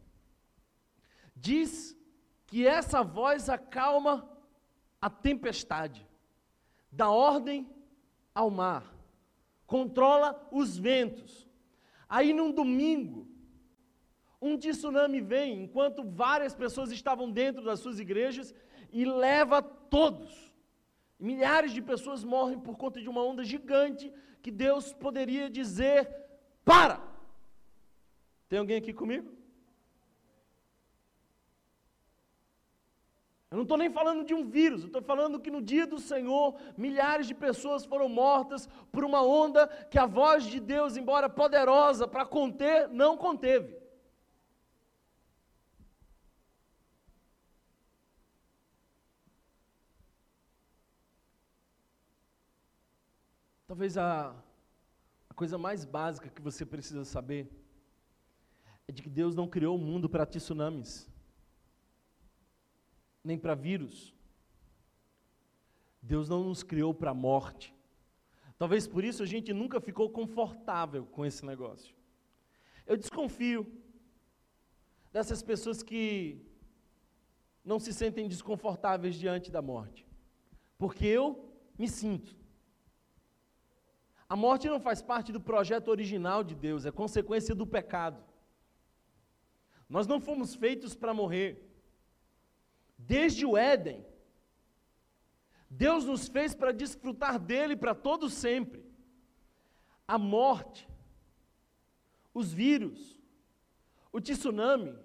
diz 1.35 1.97
que 2.47 2.67
essa 2.67 3.03
voz 3.03 3.49
acalma 3.49 4.29
a 5.03 5.11
tempestade, 5.11 6.07
dá 6.91 7.11
ordem 7.11 7.69
ao 8.33 8.49
mar, 8.49 8.95
controla 9.67 10.49
os 10.53 10.79
ventos. 10.79 11.49
Aí 12.09 12.33
num 12.33 12.53
domingo, 12.53 13.27
um 14.41 14.57
tsunami 14.57 15.21
vem, 15.21 15.65
enquanto 15.65 16.05
várias 16.05 16.55
pessoas 16.55 16.93
estavam 16.93 17.29
dentro 17.29 17.65
das 17.65 17.81
suas 17.81 17.99
igrejas, 17.99 18.55
e 18.93 19.05
leva 19.05 19.61
todos. 19.61 20.53
Milhares 21.19 21.73
de 21.73 21.83
pessoas 21.83 22.23
morrem 22.23 22.61
por 22.61 22.77
conta 22.77 23.01
de 23.01 23.09
uma 23.09 23.25
onda 23.25 23.43
gigante 23.43 24.13
que 24.41 24.51
Deus 24.51 24.93
poderia 24.93 25.51
dizer: 25.51 26.09
para! 26.65 27.01
Tem 28.49 28.59
alguém 28.59 28.77
aqui 28.77 28.93
comigo? 28.93 29.42
Eu 33.53 33.57
não 33.57 33.65
estou 33.65 33.77
nem 33.77 33.91
falando 33.91 34.25
de 34.25 34.33
um 34.33 34.49
vírus, 34.49 34.81
eu 34.81 34.87
estou 34.87 35.03
falando 35.03 35.39
que 35.39 35.51
no 35.51 35.61
dia 35.61 35.87
do 35.87 35.99
Senhor, 35.99 36.57
milhares 36.75 37.27
de 37.27 37.35
pessoas 37.35 37.85
foram 37.85 38.09
mortas 38.09 38.67
por 38.91 39.05
uma 39.05 39.23
onda 39.23 39.67
que 39.91 39.99
a 39.99 40.07
voz 40.07 40.45
de 40.45 40.59
Deus, 40.59 40.97
embora 40.97 41.29
poderosa 41.29 42.09
para 42.09 42.25
conter, 42.25 42.89
não 42.89 43.15
conteve. 43.15 43.77
Talvez 53.67 53.99
a, 53.99 54.35
a 55.29 55.35
coisa 55.35 55.59
mais 55.59 55.85
básica 55.85 56.31
que 56.31 56.41
você 56.41 56.65
precisa 56.65 57.05
saber 57.05 57.53
é 58.89 58.93
de 58.93 59.03
que 59.03 59.11
Deus 59.11 59.35
não 59.35 59.47
criou 59.47 59.77
o 59.77 59.79
mundo 59.79 60.09
para 60.09 60.25
tsunamis 60.25 61.12
nem 63.23 63.39
para 63.39 63.55
vírus. 63.55 64.15
Deus 66.01 66.29
não 66.29 66.45
nos 66.45 66.63
criou 66.63 66.93
para 66.93 67.11
a 67.11 67.15
morte. 67.15 67.75
Talvez 68.59 68.87
por 68.87 69.05
isso 69.05 69.23
a 69.23 69.27
gente 69.27 69.53
nunca 69.53 69.81
ficou 69.81 70.11
confortável 70.11 71.07
com 71.07 71.25
esse 71.25 71.45
negócio. 71.45 71.95
Eu 72.87 72.97
desconfio 72.97 73.67
dessas 75.13 75.43
pessoas 75.43 75.83
que 75.83 76.41
não 77.65 77.79
se 77.79 77.93
sentem 77.93 78.29
desconfortáveis 78.29 79.15
diante 79.15 79.51
da 79.51 79.63
morte, 79.63 80.07
porque 80.77 81.07
eu 81.07 81.53
me 81.79 81.89
sinto. 81.89 82.37
A 84.29 84.35
morte 84.35 84.69
não 84.69 84.81
faz 84.81 85.03
parte 85.03 85.31
do 85.31 85.41
projeto 85.41 85.89
original 85.89 86.43
de 86.43 86.55
Deus, 86.55 86.87
é 86.87 86.91
consequência 86.91 87.55
do 87.55 87.67
pecado. 87.67 88.25
Nós 89.89 90.07
não 90.07 90.21
fomos 90.21 90.55
feitos 90.55 90.95
para 90.95 91.13
morrer. 91.13 91.72
Desde 93.07 93.45
o 93.45 93.57
Éden, 93.57 94.05
Deus 95.69 96.05
nos 96.05 96.29
fez 96.29 96.55
para 96.55 96.73
desfrutar 96.73 97.39
dele 97.39 97.77
para 97.77 97.95
todo 97.95 98.29
sempre. 98.29 98.85
A 100.07 100.19
morte, 100.19 100.89
os 102.35 102.53
vírus, 102.53 103.21
o 104.13 104.21
tsunami, 104.21 104.97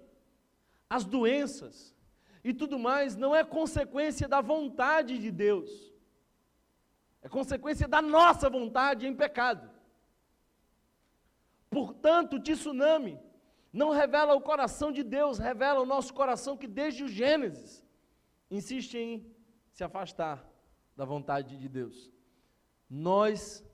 as 0.88 1.04
doenças 1.04 1.94
e 2.44 2.52
tudo 2.54 2.78
mais 2.78 3.16
não 3.16 3.34
é 3.34 3.42
consequência 3.42 4.28
da 4.28 4.40
vontade 4.40 5.18
de 5.18 5.30
Deus. 5.30 5.92
É 7.22 7.28
consequência 7.28 7.88
da 7.88 8.00
nossa 8.00 8.48
vontade 8.48 9.06
em 9.06 9.14
pecado. 9.14 9.68
Portanto, 11.68 12.36
o 12.36 12.40
tsunami 12.40 13.18
não 13.72 13.90
revela 13.90 14.34
o 14.34 14.40
coração 14.40 14.92
de 14.92 15.02
Deus, 15.02 15.38
revela 15.38 15.80
o 15.80 15.86
nosso 15.86 16.14
coração 16.14 16.56
que 16.56 16.66
desde 16.66 17.04
o 17.04 17.08
Gênesis 17.08 17.87
insiste 18.50 18.96
em 18.96 19.26
se 19.72 19.84
afastar 19.84 20.46
da 20.96 21.04
vontade 21.04 21.56
de 21.56 21.68
Deus. 21.68 22.12
Nós, 22.88 23.64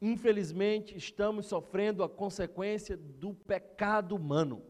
infelizmente, 0.00 0.96
estamos 0.96 1.46
sofrendo 1.46 2.02
a 2.02 2.08
consequência 2.08 2.96
do 2.96 3.32
pecado 3.34 4.16
humano. 4.16 4.62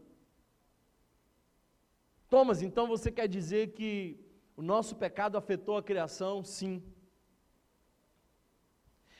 Thomas, 2.29 2.61
então 2.61 2.87
você 2.87 3.11
quer 3.11 3.27
dizer 3.27 3.73
que 3.73 4.19
o 4.55 4.61
nosso 4.61 4.95
pecado 4.95 5.37
afetou 5.37 5.77
a 5.77 5.83
criação? 5.83 6.43
Sim. 6.43 6.83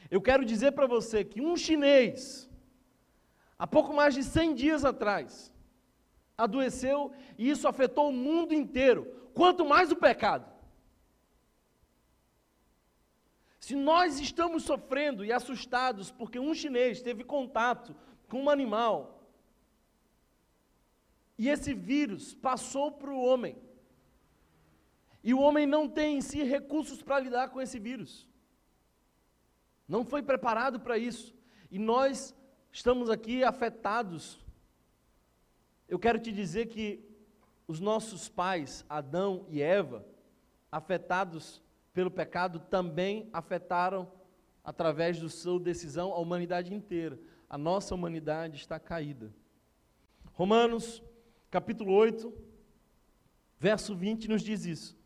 Eu 0.09 0.21
quero 0.21 0.45
dizer 0.45 0.71
para 0.73 0.87
você 0.87 1.23
que 1.23 1.41
um 1.41 1.57
chinês, 1.57 2.49
há 3.57 3.65
pouco 3.65 3.93
mais 3.93 4.13
de 4.13 4.23
100 4.23 4.53
dias 4.53 4.85
atrás, 4.85 5.51
adoeceu 6.37 7.11
e 7.37 7.49
isso 7.49 7.67
afetou 7.67 8.09
o 8.09 8.13
mundo 8.13 8.53
inteiro 8.53 9.29
quanto 9.33 9.65
mais 9.65 9.91
o 9.91 9.95
pecado. 9.95 10.53
Se 13.59 13.75
nós 13.75 14.19
estamos 14.19 14.63
sofrendo 14.63 15.25
e 15.25 15.31
assustados 15.31 16.11
porque 16.11 16.39
um 16.39 16.53
chinês 16.53 17.01
teve 17.01 17.23
contato 17.23 17.95
com 18.27 18.43
um 18.43 18.49
animal 18.49 19.15
e 21.37 21.49
esse 21.49 21.73
vírus 21.73 22.33
passou 22.33 22.91
para 22.91 23.11
o 23.11 23.21
homem, 23.21 23.57
e 25.23 25.33
o 25.33 25.39
homem 25.39 25.65
não 25.65 25.89
tem 25.89 26.17
em 26.17 26.21
si 26.21 26.43
recursos 26.43 27.01
para 27.01 27.19
lidar 27.19 27.49
com 27.49 27.59
esse 27.59 27.79
vírus, 27.79 28.27
não 29.87 30.05
foi 30.05 30.21
preparado 30.21 30.79
para 30.79 30.97
isso, 30.97 31.35
e 31.69 31.77
nós 31.77 32.33
estamos 32.71 33.09
aqui 33.09 33.43
afetados. 33.43 34.44
Eu 35.87 35.99
quero 35.99 36.19
te 36.19 36.31
dizer 36.31 36.67
que 36.67 37.03
os 37.67 37.79
nossos 37.79 38.27
pais, 38.27 38.85
Adão 38.89 39.45
e 39.49 39.61
Eva, 39.61 40.05
afetados 40.71 41.61
pelo 41.93 42.11
pecado, 42.11 42.59
também 42.59 43.29
afetaram, 43.31 44.11
através 44.63 45.19
da 45.19 45.29
sua 45.29 45.59
decisão, 45.59 46.11
a 46.11 46.19
humanidade 46.19 46.73
inteira. 46.73 47.19
A 47.49 47.57
nossa 47.57 47.93
humanidade 47.93 48.57
está 48.57 48.79
caída. 48.79 49.33
Romanos, 50.33 51.01
capítulo 51.49 51.93
8, 51.93 52.33
verso 53.59 53.95
20, 53.95 54.27
nos 54.27 54.41
diz 54.41 54.65
isso. 54.65 54.97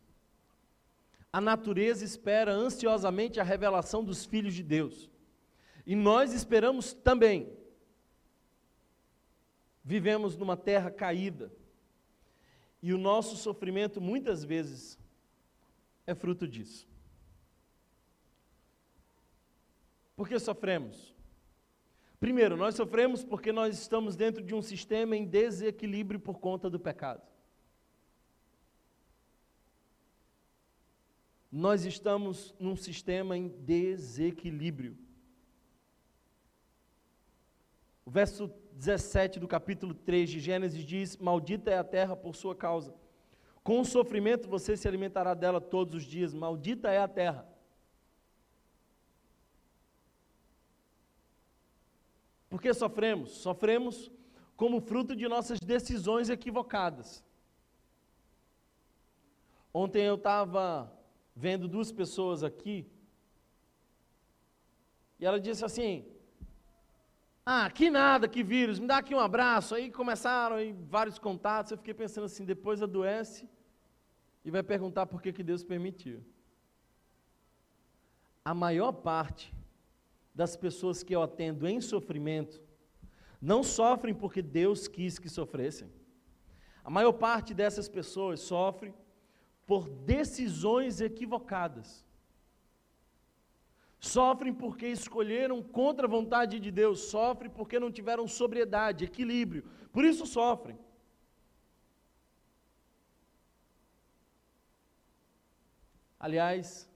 A 1.32 1.40
natureza 1.40 2.04
espera 2.04 2.52
ansiosamente 2.52 3.38
a 3.38 3.44
revelação 3.44 4.02
dos 4.02 4.24
filhos 4.24 4.54
de 4.54 4.62
Deus. 4.62 5.08
E 5.86 5.94
nós 5.94 6.32
esperamos 6.32 6.92
também. 6.92 7.52
Vivemos 9.84 10.36
numa 10.36 10.56
terra 10.56 10.90
caída 10.90 11.52
e 12.82 12.92
o 12.92 12.98
nosso 12.98 13.36
sofrimento 13.36 14.00
muitas 14.00 14.44
vezes 14.44 14.98
é 16.06 16.14
fruto 16.14 16.46
disso. 16.46 16.88
Por 20.16 20.28
que 20.28 20.38
sofremos? 20.38 21.14
Primeiro, 22.18 22.56
nós 22.56 22.74
sofremos 22.74 23.24
porque 23.24 23.50
nós 23.50 23.78
estamos 23.78 24.14
dentro 24.16 24.42
de 24.42 24.54
um 24.54 24.60
sistema 24.60 25.16
em 25.16 25.24
desequilíbrio 25.24 26.20
por 26.20 26.38
conta 26.38 26.68
do 26.68 26.78
pecado. 26.78 27.22
Nós 31.50 31.84
estamos 31.84 32.54
num 32.60 32.76
sistema 32.76 33.36
em 33.36 33.48
desequilíbrio. 33.48 34.96
O 38.04 38.10
verso 38.10 38.52
17 38.80 39.38
do 39.38 39.46
capítulo 39.46 39.92
3 39.92 40.30
de 40.30 40.40
Gênesis 40.40 40.82
diz: 40.86 41.16
Maldita 41.18 41.70
é 41.70 41.76
a 41.76 41.84
terra 41.84 42.16
por 42.16 42.34
sua 42.34 42.56
causa. 42.56 42.94
Com 43.62 43.80
o 43.80 43.84
sofrimento 43.84 44.48
você 44.48 44.74
se 44.74 44.88
alimentará 44.88 45.34
dela 45.34 45.60
todos 45.60 45.94
os 45.96 46.04
dias. 46.04 46.32
Maldita 46.32 46.88
é 46.90 46.96
a 46.96 47.06
terra. 47.06 47.46
Por 52.48 52.58
que 52.62 52.72
sofremos? 52.72 53.32
Sofremos 53.32 54.10
como 54.56 54.80
fruto 54.80 55.14
de 55.14 55.28
nossas 55.28 55.60
decisões 55.60 56.30
equivocadas. 56.30 57.22
Ontem 59.74 60.04
eu 60.04 60.14
estava 60.14 60.90
vendo 61.36 61.68
duas 61.68 61.92
pessoas 61.92 62.42
aqui, 62.42 62.90
e 65.18 65.26
ela 65.26 65.38
disse 65.38 65.66
assim: 65.66 66.06
ah, 67.52 67.68
que 67.68 67.90
nada, 67.90 68.28
que 68.28 68.44
vírus, 68.44 68.78
me 68.78 68.86
dá 68.86 68.98
aqui 68.98 69.12
um 69.12 69.18
abraço. 69.18 69.74
Aí 69.74 69.90
começaram 69.90 70.54
aí, 70.54 70.72
vários 70.88 71.18
contatos. 71.18 71.72
Eu 71.72 71.78
fiquei 71.78 71.92
pensando 71.92 72.26
assim: 72.26 72.44
depois 72.44 72.80
adoece 72.80 73.48
e 74.44 74.52
vai 74.52 74.62
perguntar 74.62 75.06
por 75.06 75.20
que, 75.20 75.32
que 75.32 75.42
Deus 75.42 75.64
permitiu. 75.64 76.24
A 78.44 78.54
maior 78.54 78.92
parte 78.92 79.52
das 80.32 80.56
pessoas 80.56 81.02
que 81.02 81.12
eu 81.12 81.24
atendo 81.24 81.66
em 81.66 81.80
sofrimento 81.80 82.62
não 83.42 83.64
sofrem 83.64 84.14
porque 84.14 84.42
Deus 84.42 84.86
quis 84.86 85.18
que 85.18 85.28
sofressem. 85.28 85.90
A 86.84 86.88
maior 86.88 87.14
parte 87.14 87.52
dessas 87.52 87.88
pessoas 87.88 88.38
sofre 88.38 88.94
por 89.66 89.88
decisões 89.88 91.00
equivocadas. 91.00 92.06
Sofrem 94.00 94.54
porque 94.54 94.86
escolheram 94.86 95.62
contra 95.62 96.06
a 96.06 96.10
vontade 96.10 96.58
de 96.58 96.70
Deus, 96.70 97.00
sofrem 97.10 97.50
porque 97.50 97.78
não 97.78 97.92
tiveram 97.92 98.26
sobriedade, 98.26 99.04
equilíbrio, 99.04 99.62
por 99.92 100.04
isso 100.04 100.24
sofrem. 100.24 100.78
Aliás, 106.18 106.88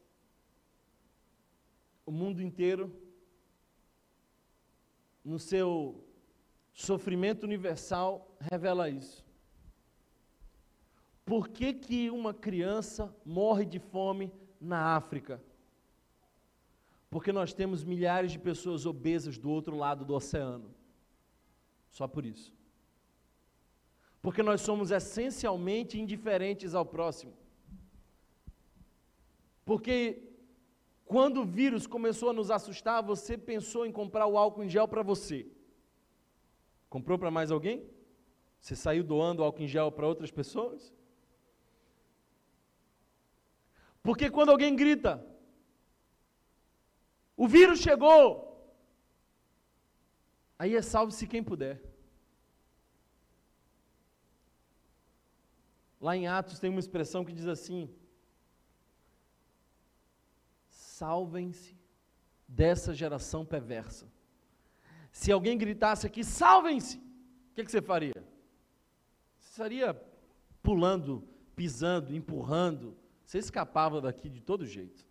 o 2.07 2.11
mundo 2.11 2.43
inteiro, 2.43 2.91
no 5.23 5.39
seu 5.39 6.07
sofrimento 6.73 7.45
universal, 7.45 8.35
revela 8.41 8.89
isso. 8.89 9.25
Por 11.25 11.49
que, 11.49 11.73
que 11.73 12.11
uma 12.11 12.33
criança 12.33 13.15
morre 13.25 13.65
de 13.65 13.79
fome 13.79 14.33
na 14.61 14.95
África? 14.97 15.43
Porque 17.15 17.31
nós 17.31 17.55
temos 17.55 17.85
milhares 17.85 18.33
de 18.33 18.41
pessoas 18.41 18.85
obesas 18.87 19.39
do 19.39 19.49
outro 19.49 19.77
lado 19.77 20.05
do 20.05 20.15
oceano. 20.15 20.75
Só 21.89 22.09
por 22.09 22.27
isso. 22.27 22.53
Porque 24.21 24.43
nós 24.43 24.61
somos 24.63 24.91
essencialmente 24.91 25.97
indiferentes 25.97 26.75
ao 26.75 26.85
próximo. 26.85 27.33
Porque 29.65 30.25
quando 31.05 31.43
o 31.43 31.45
vírus 31.45 31.87
começou 31.87 32.31
a 32.31 32.33
nos 32.33 32.51
assustar, 32.51 33.01
você 33.01 33.39
pensou 33.39 33.87
em 33.87 33.93
comprar 33.93 34.27
o 34.27 34.37
álcool 34.37 34.65
em 34.65 34.69
gel 34.69 34.89
para 34.89 35.05
você. 35.05 35.47
Comprou 36.89 37.17
para 37.17 37.31
mais 37.31 37.53
alguém? 37.53 37.89
Você 38.59 38.75
saiu 38.75 39.05
doando 39.05 39.45
álcool 39.45 39.63
em 39.63 39.69
gel 39.69 39.93
para 39.93 40.09
outras 40.09 40.33
pessoas? 40.33 40.93
Porque 44.03 44.29
quando 44.29 44.51
alguém 44.51 44.75
grita, 44.75 45.25
o 47.37 47.49
vírus 47.49 47.81
chegou, 47.81 48.23
aí 50.59 50.77
é 50.77 50.83
salve-se 50.83 51.27
quem 51.27 51.43
puder. 51.43 51.83
Lá 56.01 56.17
em 56.17 56.27
Atos 56.27 56.59
tem 56.59 56.71
uma 56.71 56.81
expressão 56.81 57.25
que 57.25 57.33
diz 57.33 57.47
assim: 57.47 57.89
salvem-se 60.69 61.77
dessa 62.47 62.95
geração 62.95 63.45
perversa. 63.45 64.07
Se 65.11 65.33
alguém 65.33 65.57
gritasse 65.57 66.07
aqui, 66.07 66.23
salvem-se, 66.23 66.99
o 66.99 67.55
que, 67.55 67.65
que, 67.65 67.71
você 67.71 67.81
faria? 67.81 68.25
Você 69.39 69.51
estaria 69.51 69.95
pulando, 70.63 71.27
pisando, 71.57 72.15
empurrando, 72.15 72.97
você 73.25 73.39
escapava 73.39 74.01
daqui 74.01 74.29
de 74.29 74.41
todo 74.41 74.67
jeito. 74.67 75.07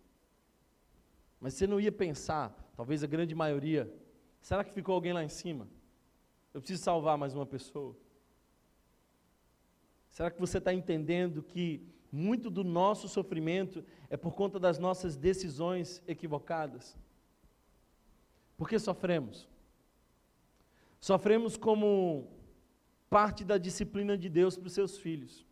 Mas 1.44 1.52
você 1.52 1.66
não 1.66 1.78
ia 1.78 1.92
pensar, 1.92 2.56
talvez 2.74 3.04
a 3.04 3.06
grande 3.06 3.34
maioria, 3.34 3.94
será 4.40 4.64
que 4.64 4.72
ficou 4.72 4.94
alguém 4.94 5.12
lá 5.12 5.22
em 5.22 5.28
cima? 5.28 5.68
Eu 6.54 6.60
preciso 6.62 6.82
salvar 6.82 7.18
mais 7.18 7.34
uma 7.34 7.44
pessoa. 7.44 7.94
Será 10.08 10.30
que 10.30 10.40
você 10.40 10.56
está 10.56 10.72
entendendo 10.72 11.42
que 11.42 11.86
muito 12.10 12.48
do 12.48 12.64
nosso 12.64 13.08
sofrimento 13.08 13.84
é 14.08 14.16
por 14.16 14.32
conta 14.34 14.58
das 14.58 14.78
nossas 14.78 15.18
decisões 15.18 16.02
equivocadas? 16.08 16.96
Por 18.56 18.66
que 18.66 18.78
sofremos? 18.78 19.46
Sofremos 20.98 21.58
como 21.58 22.26
parte 23.10 23.44
da 23.44 23.58
disciplina 23.58 24.16
de 24.16 24.30
Deus 24.30 24.56
para 24.56 24.68
os 24.68 24.72
seus 24.72 24.96
filhos. 24.96 25.44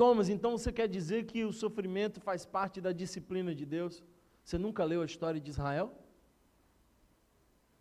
Thomas, 0.00 0.30
então 0.30 0.56
você 0.56 0.72
quer 0.72 0.88
dizer 0.88 1.26
que 1.26 1.44
o 1.44 1.52
sofrimento 1.52 2.22
faz 2.22 2.46
parte 2.46 2.80
da 2.80 2.90
disciplina 2.90 3.54
de 3.54 3.66
Deus? 3.66 4.02
Você 4.42 4.56
nunca 4.56 4.82
leu 4.82 5.02
a 5.02 5.04
história 5.04 5.38
de 5.38 5.50
Israel? 5.50 5.92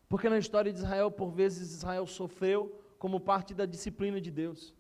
Porque 0.10 0.28
na 0.28 0.38
história 0.38 0.70
de 0.74 0.80
Israel, 0.80 1.10
por 1.10 1.32
vezes, 1.32 1.72
Israel 1.72 2.06
sofreu 2.06 2.78
como 2.98 3.22
parte 3.22 3.54
da 3.54 3.66
disciplina 3.66 4.20
de 4.20 4.30
Deus. 4.30 4.74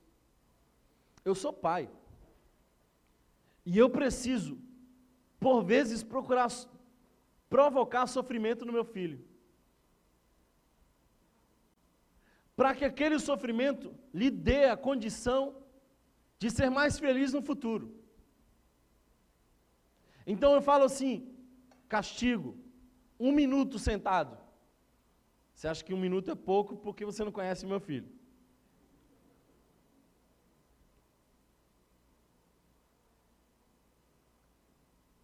Eu 1.23 1.33
sou 1.33 1.53
pai. 1.53 1.89
E 3.65 3.77
eu 3.77 3.89
preciso, 3.89 4.57
por 5.39 5.63
vezes, 5.63 6.03
procurar 6.03 6.49
provocar 7.49 8.05
sofrimento 8.05 8.65
no 8.65 8.73
meu 8.73 8.83
filho. 8.83 9.23
Para 12.53 12.75
que 12.75 12.83
aquele 12.83 13.17
sofrimento 13.17 13.95
lhe 14.13 14.29
dê 14.29 14.65
a 14.65 14.75
condição 14.75 15.58
de 16.39 16.49
ser 16.49 16.69
mais 16.69 16.97
feliz 16.97 17.33
no 17.33 17.41
futuro. 17.41 17.93
Então 20.25 20.53
eu 20.53 20.61
falo 20.61 20.85
assim: 20.85 21.35
castigo, 21.87 22.57
um 23.19 23.31
minuto 23.31 23.77
sentado. 23.77 24.37
Você 25.53 25.67
acha 25.67 25.83
que 25.83 25.93
um 25.93 25.99
minuto 25.99 26.31
é 26.31 26.35
pouco 26.35 26.77
porque 26.77 27.03
você 27.03 27.23
não 27.23 27.33
conhece 27.33 27.65
meu 27.65 27.81
filho? 27.81 28.09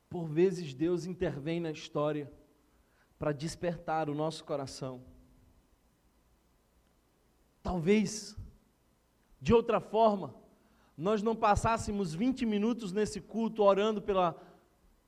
Por 0.10 0.25
vezes 0.28 0.73
Deus 0.73 1.06
intervém 1.06 1.60
na 1.62 1.71
história 1.71 2.32
para 3.17 3.32
despertar 3.32 4.10
o 4.10 4.15
nosso 4.15 4.43
coração. 4.43 5.01
Talvez, 7.63 8.38
de 9.41 9.54
outra 9.54 9.80
forma, 9.80 10.36
nós 10.97 11.21
não 11.21 11.36
passássemos 11.36 12.13
20 12.13 12.45
minutos 12.45 12.93
nesse 12.93 13.19
culto 13.19 13.63
orando 13.63 14.01
pela, 14.01 14.39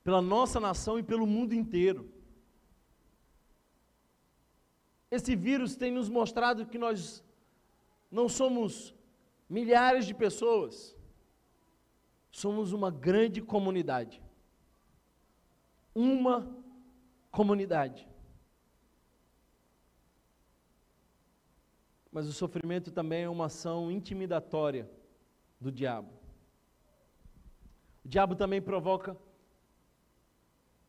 pela 0.04 0.20
nossa 0.20 0.60
nação 0.60 0.98
e 0.98 1.02
pelo 1.02 1.26
mundo 1.26 1.54
inteiro. 1.54 2.12
Esse 5.10 5.34
vírus 5.34 5.76
tem 5.76 5.90
nos 5.90 6.08
mostrado 6.08 6.66
que 6.66 6.76
nós 6.76 7.24
não 8.10 8.28
somos 8.28 8.94
milhares 9.48 10.04
de 10.04 10.12
pessoas, 10.12 10.94
somos 12.30 12.72
uma 12.72 12.90
grande 12.90 13.40
comunidade. 13.40 14.22
Uma 15.94 16.54
comunidade. 17.30 18.06
Mas 22.12 22.26
o 22.26 22.32
sofrimento 22.32 22.90
também 22.90 23.22
é 23.22 23.28
uma 23.28 23.46
ação 23.46 23.90
intimidatória 23.90 24.97
do 25.60 25.72
diabo. 25.72 26.12
O 28.04 28.08
diabo 28.08 28.34
também 28.34 28.60
provoca 28.60 29.16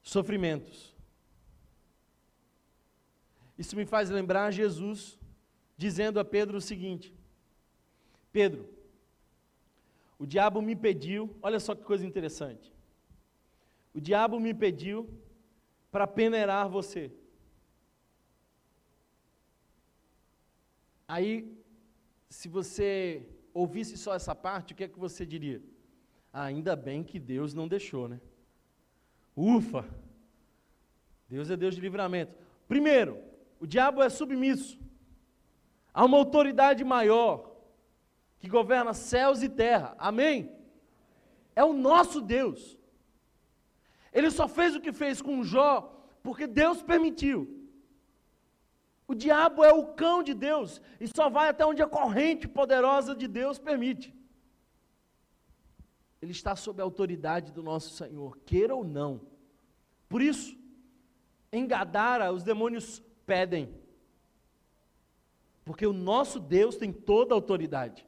sofrimentos. 0.01 0.95
Isso 3.57 3.75
me 3.75 3.85
faz 3.85 4.09
lembrar 4.09 4.51
Jesus 4.51 5.19
dizendo 5.77 6.19
a 6.19 6.25
Pedro 6.25 6.57
o 6.57 6.61
seguinte: 6.61 7.13
Pedro, 8.31 8.69
o 10.17 10.25
diabo 10.25 10.61
me 10.61 10.75
pediu, 10.75 11.35
olha 11.41 11.59
só 11.59 11.75
que 11.75 11.83
coisa 11.83 12.05
interessante. 12.05 12.73
O 13.93 13.99
diabo 13.99 14.39
me 14.39 14.53
pediu 14.53 15.09
para 15.91 16.05
peneirar 16.05 16.69
você. 16.69 17.11
Aí, 21.07 21.57
se 22.29 22.47
você 22.47 23.27
ouvisse 23.59 23.97
só 23.97 24.13
essa 24.13 24.33
parte, 24.33 24.73
o 24.73 24.75
que 24.75 24.85
é 24.85 24.87
que 24.87 24.99
você 24.99 25.25
diria? 25.25 25.61
Ah, 26.31 26.43
ainda 26.43 26.75
bem 26.75 27.03
que 27.03 27.19
Deus 27.19 27.53
não 27.53 27.67
deixou, 27.67 28.07
né? 28.07 28.19
Ufa! 29.35 29.85
Deus 31.27 31.49
é 31.49 31.57
Deus 31.57 31.75
de 31.75 31.81
livramento. 31.81 32.33
Primeiro, 32.67 33.21
o 33.59 33.67
diabo 33.67 34.01
é 34.01 34.09
submisso 34.09 34.79
a 35.93 36.05
uma 36.05 36.17
autoridade 36.17 36.83
maior 36.83 37.51
que 38.39 38.47
governa 38.47 38.93
céus 38.93 39.43
e 39.43 39.49
terra. 39.49 39.95
Amém? 39.97 40.51
É 41.55 41.63
o 41.63 41.73
nosso 41.73 42.21
Deus. 42.21 42.77
Ele 44.13 44.31
só 44.31 44.47
fez 44.47 44.75
o 44.75 44.81
que 44.81 44.93
fez 44.93 45.21
com 45.21 45.43
Jó 45.43 45.73
porque 46.23 46.47
Deus 46.47 46.81
permitiu. 46.81 47.58
O 49.09 49.15
diabo 49.15 49.63
é 49.63 49.73
o 49.73 49.87
cão 49.87 50.21
de 50.21 50.35
Deus 50.35 50.79
e 50.99 51.07
só 51.07 51.31
vai 51.31 51.49
até 51.49 51.65
onde 51.65 51.81
a 51.81 51.87
corrente 51.87 52.47
poderosa 52.47 53.15
de 53.15 53.27
Deus 53.27 53.57
permite. 53.57 54.13
Ele 56.21 56.31
está 56.31 56.55
sob 56.55 56.79
a 56.79 56.83
autoridade 56.85 57.51
do 57.51 57.63
nosso 57.63 57.89
Senhor, 57.89 58.37
queira 58.45 58.75
ou 58.75 58.83
não. 58.83 59.19
Por 60.07 60.21
isso, 60.21 60.55
em 61.51 61.65
Gadara, 61.65 62.31
os 62.31 62.43
demônios 62.43 63.01
pedem, 63.25 63.73
porque 65.65 65.87
o 65.87 65.93
nosso 65.93 66.39
Deus 66.39 66.75
tem 66.75 66.93
toda 66.93 67.33
a 67.33 67.37
autoridade. 67.37 68.05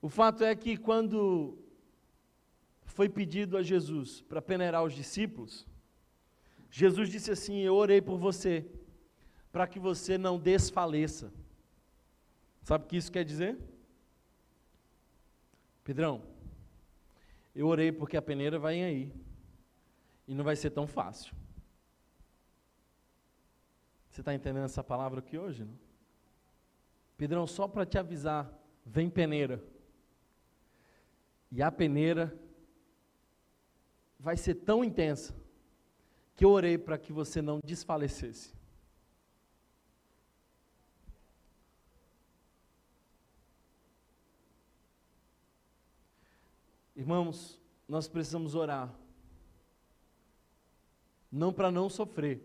O 0.00 0.08
fato 0.08 0.42
é 0.44 0.56
que 0.56 0.78
quando 0.78 1.58
foi 2.86 3.10
pedido 3.10 3.58
a 3.58 3.62
Jesus 3.62 4.22
para 4.22 4.40
peneirar 4.40 4.82
os 4.82 4.94
discípulos, 4.94 5.66
Jesus 6.76 7.08
disse 7.08 7.30
assim: 7.30 7.60
Eu 7.60 7.76
orei 7.76 8.02
por 8.02 8.18
você, 8.18 8.68
para 9.52 9.64
que 9.64 9.78
você 9.78 10.18
não 10.18 10.36
desfaleça. 10.36 11.32
Sabe 12.64 12.84
o 12.84 12.88
que 12.88 12.96
isso 12.96 13.12
quer 13.12 13.24
dizer? 13.24 13.56
Pedrão, 15.84 16.20
eu 17.54 17.68
orei 17.68 17.92
porque 17.92 18.16
a 18.16 18.22
peneira 18.22 18.58
vai 18.58 18.82
aí. 18.82 19.12
E 20.26 20.34
não 20.34 20.42
vai 20.42 20.56
ser 20.56 20.70
tão 20.70 20.84
fácil. 20.84 21.32
Você 24.10 24.20
está 24.20 24.34
entendendo 24.34 24.64
essa 24.64 24.82
palavra 24.82 25.20
aqui 25.20 25.38
hoje? 25.38 25.64
Não? 25.64 25.78
Pedrão, 27.16 27.46
só 27.46 27.68
para 27.68 27.86
te 27.86 27.98
avisar, 27.98 28.52
vem 28.84 29.08
peneira. 29.08 29.62
E 31.52 31.62
a 31.62 31.70
peneira 31.70 32.36
vai 34.18 34.36
ser 34.36 34.56
tão 34.56 34.82
intensa 34.82 35.43
que 36.36 36.44
eu 36.44 36.50
orei 36.50 36.76
para 36.76 36.98
que 36.98 37.12
você 37.12 37.40
não 37.40 37.60
desfalecesse. 37.64 38.52
Irmãos, 46.96 47.60
nós 47.88 48.08
precisamos 48.08 48.54
orar. 48.54 48.92
Não 51.30 51.52
para 51.52 51.70
não 51.70 51.88
sofrer, 51.88 52.40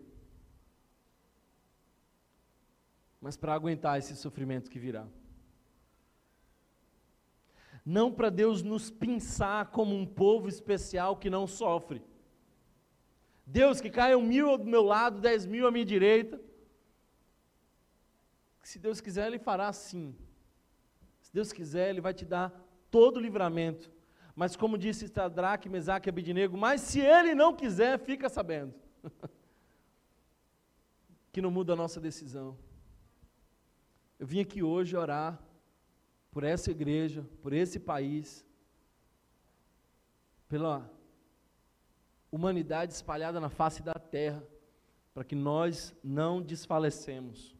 mas 3.20 3.36
para 3.36 3.54
aguentar 3.54 3.98
esse 3.98 4.16
sofrimento 4.16 4.70
que 4.70 4.78
virá. 4.78 5.06
Não 7.86 8.12
para 8.12 8.30
Deus 8.30 8.62
nos 8.62 8.90
pinçar 8.90 9.70
como 9.70 9.94
um 9.94 10.04
povo 10.04 10.48
especial 10.48 11.16
que 11.16 11.30
não 11.30 11.46
sofre. 11.46 12.02
Deus, 13.58 13.80
que 13.80 13.90
caiam 13.90 14.22
mil 14.22 14.56
do 14.56 14.64
meu 14.74 14.82
lado, 14.82 15.20
dez 15.20 15.46
mil 15.46 15.66
à 15.66 15.70
minha 15.70 15.84
direita. 15.84 16.40
Se 18.62 18.78
Deus 18.78 19.00
quiser, 19.00 19.26
Ele 19.26 19.38
fará 19.38 19.68
assim. 19.68 20.14
Se 21.20 21.32
Deus 21.32 21.52
quiser, 21.52 21.90
Ele 21.90 22.00
vai 22.00 22.14
te 22.14 22.24
dar 22.24 22.48
todo 22.90 23.16
o 23.16 23.20
livramento 23.20 23.90
mas 24.40 24.56
como 24.56 24.78
disse 24.78 25.06
Sadraque, 25.06 25.68
Mesaque 25.68 26.08
e 26.08 26.10
Abidinego, 26.10 26.56
mas 26.56 26.80
se 26.80 26.98
ele 26.98 27.34
não 27.34 27.54
quiser, 27.54 27.98
fica 27.98 28.26
sabendo. 28.26 28.74
que 31.30 31.42
não 31.42 31.50
muda 31.50 31.74
a 31.74 31.76
nossa 31.76 32.00
decisão. 32.00 32.56
Eu 34.18 34.26
vim 34.26 34.40
aqui 34.40 34.62
hoje 34.62 34.96
orar 34.96 35.38
por 36.30 36.42
essa 36.42 36.70
igreja, 36.70 37.22
por 37.42 37.52
esse 37.52 37.78
país, 37.78 38.42
pela 40.48 40.90
humanidade 42.30 42.92
espalhada 42.92 43.40
na 43.40 43.48
face 43.48 43.82
da 43.82 43.94
terra, 43.94 44.42
para 45.12 45.24
que 45.24 45.34
nós 45.34 45.94
não 46.02 46.40
desfalecemos. 46.40 47.56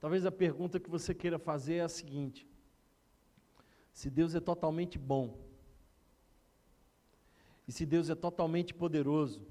Talvez 0.00 0.24
a 0.24 0.32
pergunta 0.32 0.80
que 0.80 0.90
você 0.90 1.14
queira 1.14 1.38
fazer 1.38 1.76
é 1.76 1.80
a 1.82 1.88
seguinte: 1.88 2.48
se 3.92 4.10
Deus 4.10 4.34
é 4.34 4.40
totalmente 4.40 4.98
bom, 4.98 5.38
e 7.66 7.72
se 7.72 7.86
Deus 7.86 8.10
é 8.10 8.14
totalmente 8.14 8.74
poderoso, 8.74 9.46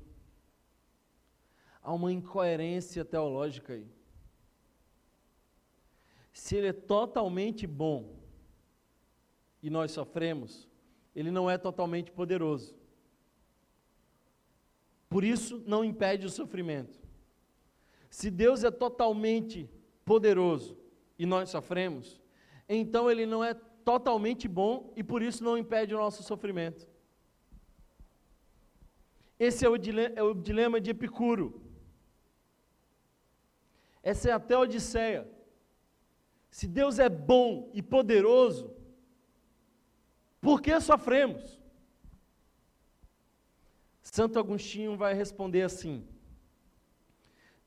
há 1.82 1.94
uma 1.94 2.12
incoerência 2.12 3.04
teológica 3.06 3.74
aí. 3.74 3.88
Se 6.34 6.56
Ele 6.56 6.68
é 6.68 6.74
totalmente 6.74 7.68
bom 7.68 8.16
e 9.62 9.70
nós 9.70 9.92
sofremos, 9.92 10.68
Ele 11.16 11.32
não 11.32 11.50
é 11.50 11.58
totalmente 11.58 12.12
poderoso. 12.12 12.76
Por 15.10 15.24
isso, 15.24 15.62
não 15.66 15.84
impede 15.84 16.26
o 16.26 16.30
sofrimento. 16.30 17.00
Se 18.10 18.30
Deus 18.30 18.64
é 18.64 18.72
totalmente 18.72 19.70
poderoso 20.06 20.78
e 21.18 21.26
nós 21.26 21.50
sofremos, 21.50 22.22
então 22.68 23.10
Ele 23.12 23.26
não 23.26 23.44
é 23.44 23.54
totalmente 23.54 24.48
bom 24.48 24.94
e 24.96 25.04
por 25.04 25.22
isso 25.22 25.44
não 25.44 25.58
impede 25.58 25.94
o 25.94 25.98
nosso 25.98 26.24
sofrimento. 26.24 26.88
Esse 29.40 29.66
é 29.66 29.70
o, 29.70 29.78
dilema, 29.78 30.14
é 30.16 30.22
o 30.22 30.34
dilema 30.34 30.80
de 30.80 30.92
Epicuro. 30.92 31.62
Essa 34.04 34.30
é 34.30 34.32
até 34.32 34.54
a 34.54 34.60
Odisseia. 34.60 35.28
Se 36.50 36.68
Deus 36.68 37.00
é 37.00 37.10
bom 37.10 37.72
e 37.74 37.82
poderoso, 37.82 38.76
por 40.42 40.62
que 40.62 40.80
sofremos? 40.82 41.62
Santo 44.02 44.38
Agostinho 44.40 44.98
vai 44.98 45.14
responder 45.14 45.62
assim: 45.62 46.06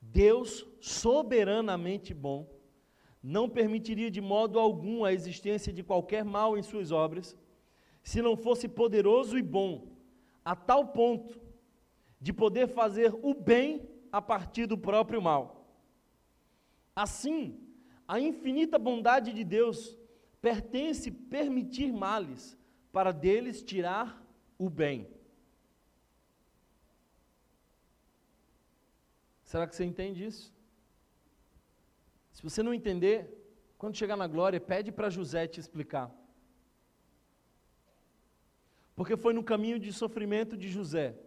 Deus 0.01 0.67
soberanamente 0.79 2.13
bom 2.13 2.53
não 3.27 3.49
permitiria 3.49 4.11
de 4.11 4.21
modo 4.21 4.59
algum 4.59 5.03
a 5.03 5.11
existência 5.11 5.73
de 5.73 5.81
qualquer 5.81 6.23
mal 6.23 6.55
em 6.55 6.61
suas 6.61 6.91
obras, 6.91 7.35
se 8.03 8.21
não 8.21 8.37
fosse 8.37 8.67
poderoso 8.67 9.35
e 9.35 9.41
bom, 9.41 9.87
a 10.43 10.55
tal 10.55 10.89
ponto 10.89 11.41
de 12.21 12.31
poder 12.31 12.67
fazer 12.67 13.11
o 13.23 13.33
bem 13.33 13.89
a 14.11 14.21
partir 14.21 14.67
do 14.67 14.77
próprio 14.77 15.19
mal. 15.19 15.67
Assim, 16.95 17.59
a 18.07 18.19
infinita 18.19 18.77
bondade 18.77 19.33
de 19.33 19.43
Deus 19.43 19.97
pertence 20.39 21.09
permitir 21.09 21.91
males 21.91 22.55
para 22.95 23.11
deles 23.11 23.61
tirar 23.61 24.25
o 24.57 24.69
bem. 24.69 25.05
Será 29.43 29.67
que 29.67 29.75
você 29.75 29.83
entende 29.83 30.25
isso? 30.25 30.55
Se 32.31 32.41
você 32.41 32.63
não 32.63 32.73
entender, 32.73 33.17
quando 33.77 33.97
chegar 33.97 34.15
na 34.15 34.27
glória, 34.27 34.61
pede 34.61 34.93
para 34.93 35.09
José 35.09 35.45
te 35.45 35.59
explicar. 35.59 36.09
Porque 38.95 39.17
foi 39.17 39.33
no 39.33 39.43
caminho 39.43 39.77
de 39.77 39.91
sofrimento 39.91 40.55
de 40.55 40.69
José 40.69 41.17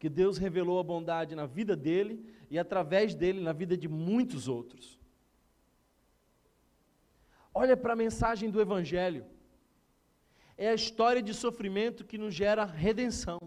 que 0.00 0.08
Deus 0.08 0.36
revelou 0.36 0.80
a 0.80 0.82
bondade 0.82 1.36
na 1.36 1.46
vida 1.46 1.76
dele 1.76 2.28
e 2.50 2.58
através 2.58 3.14
dele 3.14 3.40
na 3.40 3.52
vida 3.52 3.76
de 3.76 3.86
muitos 3.86 4.48
outros. 4.48 4.98
Olha 7.54 7.76
para 7.76 7.92
a 7.92 8.02
mensagem 8.04 8.50
do 8.50 8.60
Evangelho. 8.60 9.24
É 10.56 10.68
a 10.68 10.74
história 10.74 11.22
de 11.22 11.34
sofrimento 11.34 12.04
que 12.04 12.18
nos 12.18 12.34
gera 12.34 12.64
redenção. 12.64 13.40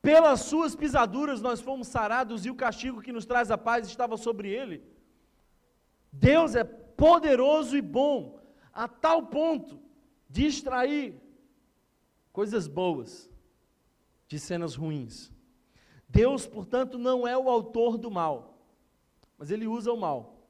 Pelas 0.00 0.40
suas 0.40 0.74
pisaduras 0.74 1.40
nós 1.40 1.60
fomos 1.60 1.88
sarados 1.88 2.44
e 2.44 2.50
o 2.50 2.54
castigo 2.54 3.00
que 3.00 3.12
nos 3.12 3.24
traz 3.24 3.50
a 3.50 3.56
paz 3.56 3.86
estava 3.86 4.16
sobre 4.16 4.50
ele. 4.50 4.82
Deus 6.12 6.54
é 6.54 6.62
poderoso 6.62 7.76
e 7.76 7.80
bom 7.80 8.38
a 8.72 8.86
tal 8.86 9.26
ponto 9.26 9.80
de 10.28 10.46
extrair 10.46 11.20
coisas 12.32 12.66
boas 12.66 13.30
de 14.28 14.38
cenas 14.38 14.74
ruins. 14.74 15.32
Deus, 16.08 16.46
portanto, 16.46 16.98
não 16.98 17.26
é 17.26 17.36
o 17.36 17.48
autor 17.48 17.96
do 17.96 18.10
mal, 18.10 18.58
mas 19.38 19.50
ele 19.50 19.66
usa 19.66 19.92
o 19.92 19.96
mal 19.96 20.46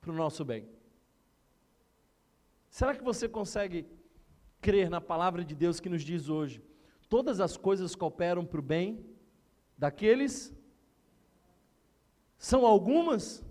para 0.00 0.10
o 0.10 0.14
nosso 0.14 0.44
bem. 0.44 0.68
Será 2.70 2.94
que 2.94 3.04
você 3.04 3.28
consegue 3.28 3.86
crer 4.60 4.88
na 4.88 5.00
palavra 5.00 5.44
de 5.44 5.54
Deus 5.54 5.80
que 5.80 5.88
nos 5.88 6.02
diz 6.02 6.28
hoje 6.28 6.62
todas 7.10 7.40
as 7.40 7.56
coisas 7.56 7.96
cooperam 7.96 8.46
para 8.46 8.60
o 8.60 8.62
bem 8.62 9.04
daqueles. 9.76 10.54
São 12.38 12.64
algumas? 12.64 13.44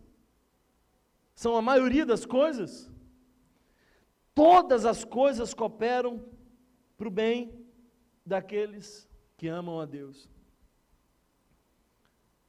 São 1.35 1.55
a 1.57 1.61
maioria 1.61 2.05
das 2.05 2.25
coisas? 2.25 2.89
Todas 4.33 4.85
as 4.85 5.03
coisas 5.03 5.53
cooperam 5.53 6.25
para 6.97 7.07
o 7.07 7.11
bem 7.11 7.67
daqueles 8.25 9.09
que 9.35 9.47
amam 9.47 9.79
a 9.79 9.85
Deus. 9.85 10.29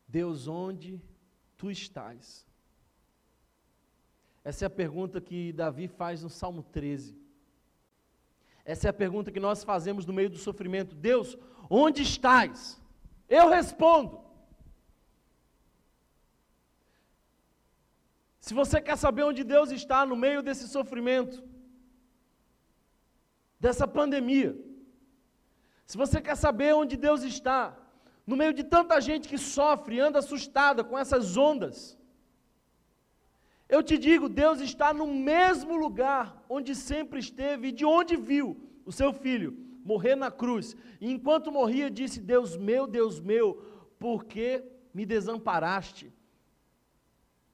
Deus, 0.07 0.47
onde 0.47 1.03
tu 1.57 1.71
estás? 1.71 2.47
Essa 4.45 4.65
é 4.65 4.67
a 4.67 4.71
pergunta 4.71 5.21
que 5.21 5.53
Davi 5.53 5.87
faz 5.89 6.23
no 6.23 6.31
Salmo 6.31 6.63
13. 6.63 7.17
Essa 8.65 8.89
é 8.89 8.91
a 8.91 8.93
pergunta 8.93 9.31
que 9.31 9.41
nós 9.41 9.63
fazemos 9.63 10.07
no 10.07 10.13
meio 10.13 10.31
do 10.31 10.39
sofrimento. 10.39 10.95
Deus, 10.95 11.37
onde 11.69 12.03
estás? 12.03 12.81
Eu 13.29 13.49
respondo. 13.49 14.21
Se 18.41 18.55
você 18.55 18.81
quer 18.81 18.97
saber 18.97 19.25
onde 19.25 19.45
Deus 19.45 19.71
está 19.71 20.07
no 20.07 20.17
meio 20.17 20.43
desse 20.43 20.67
sofrimento, 20.67 21.43
dessa 23.59 23.87
pandemia, 23.87 24.57
se 25.87 25.97
você 25.97 26.21
quer 26.21 26.37
saber 26.37 26.75
onde 26.75 26.97
Deus 26.97 27.23
está, 27.23 27.77
no 28.27 28.37
meio 28.37 28.55
de 28.55 28.65
tanta 28.65 29.01
gente 29.01 29.29
que 29.29 29.37
sofre 29.37 30.01
anda 30.01 30.21
assustada 30.21 30.83
com 30.83 30.99
essas 30.99 31.37
ondas, 31.37 31.99
eu 33.71 33.83
te 33.83 33.97
digo, 33.97 34.29
Deus 34.29 34.61
está 34.61 34.93
no 34.93 35.07
mesmo 35.07 35.77
lugar 35.77 36.45
onde 36.49 36.75
sempre 36.75 37.21
esteve 37.21 37.69
e 37.69 37.73
de 37.73 37.85
onde 37.85 38.17
viu 38.17 38.57
o 38.85 38.93
seu 38.93 39.13
filho 39.13 39.57
morrer 39.85 40.17
na 40.17 40.31
cruz. 40.31 40.77
E 41.01 41.11
enquanto 41.11 41.53
morria, 41.53 41.91
disse: 41.91 42.21
Deus 42.21 42.57
meu, 42.57 42.87
Deus 42.87 43.21
meu, 43.21 43.55
por 43.99 44.25
que 44.25 44.63
me 44.93 45.07
desamparaste? 45.07 46.13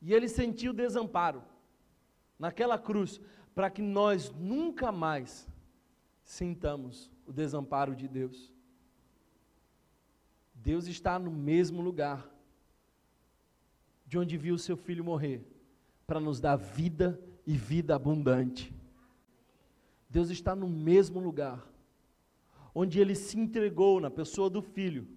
E 0.01 0.13
ele 0.13 0.29
sentiu 0.29 0.73
desamparo 0.73 1.43
naquela 2.39 2.79
cruz, 2.79 3.21
para 3.55 3.71
que 3.71 3.83
nós 3.83 4.31
nunca 4.31 4.93
mais 4.93 5.49
sintamos 6.23 7.11
o 7.27 7.33
desamparo 7.33 7.95
de 7.95 8.07
Deus. 8.07 8.53
Deus 10.55 10.87
está 10.87 11.19
no 11.19 11.31
mesmo 11.31 11.81
lugar 11.81 12.29
de 14.07 14.19
onde 14.19 14.37
viu 14.37 14.59
seu 14.59 14.77
filho 14.77 15.05
morrer, 15.05 15.45
para 16.07 16.21
nos 16.21 16.41
dar 16.41 16.57
vida 16.57 17.21
e 17.47 17.57
vida 17.57 17.95
abundante. 17.95 18.75
Deus 20.09 20.31
está 20.31 20.55
no 20.55 20.69
mesmo 20.69 21.19
lugar 21.19 21.67
onde 22.75 23.01
ele 23.01 23.15
se 23.15 23.39
entregou 23.39 24.01
na 24.01 24.11
pessoa 24.11 24.51
do 24.51 24.61
filho, 24.61 25.09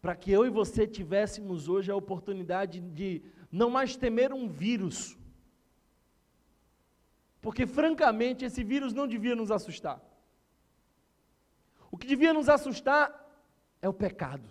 para 0.00 0.16
que 0.16 0.32
eu 0.32 0.44
e 0.44 0.50
você 0.50 0.84
tivéssemos 0.84 1.68
hoje 1.68 1.92
a 1.92 1.96
oportunidade 1.96 2.80
de 2.80 3.22
não 3.52 3.70
mais 3.70 3.94
temer 3.94 4.32
um 4.32 4.48
vírus, 4.48 5.16
porque 7.40 7.66
francamente 7.66 8.44
esse 8.44 8.64
vírus 8.64 8.92
não 8.92 9.06
devia 9.06 9.36
nos 9.36 9.52
assustar. 9.52 10.02
O 11.88 11.96
que 11.96 12.06
devia 12.06 12.34
nos 12.34 12.48
assustar 12.48 13.30
é 13.80 13.88
o 13.88 13.94
pecado. 13.94 14.48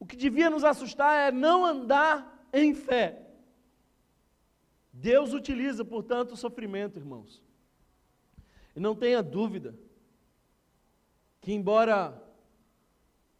O 0.00 0.06
que 0.06 0.16
devia 0.16 0.48
nos 0.48 0.64
assustar 0.64 1.28
é 1.28 1.30
não 1.30 1.64
andar 1.64 2.48
em 2.52 2.74
fé. 2.74 3.30
Deus 4.90 5.34
utiliza, 5.34 5.84
portanto, 5.84 6.32
o 6.32 6.36
sofrimento, 6.36 6.98
irmãos. 6.98 7.42
E 8.74 8.80
não 8.80 8.96
tenha 8.96 9.22
dúvida 9.22 9.78
que, 11.40 11.52
embora 11.52 12.20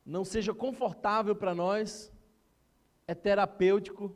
não 0.04 0.24
seja 0.24 0.52
confortável 0.52 1.34
para 1.34 1.54
nós, 1.54 2.12
é 3.06 3.14
terapêutico, 3.14 4.14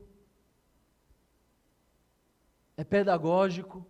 é 2.76 2.84
pedagógico. 2.84 3.86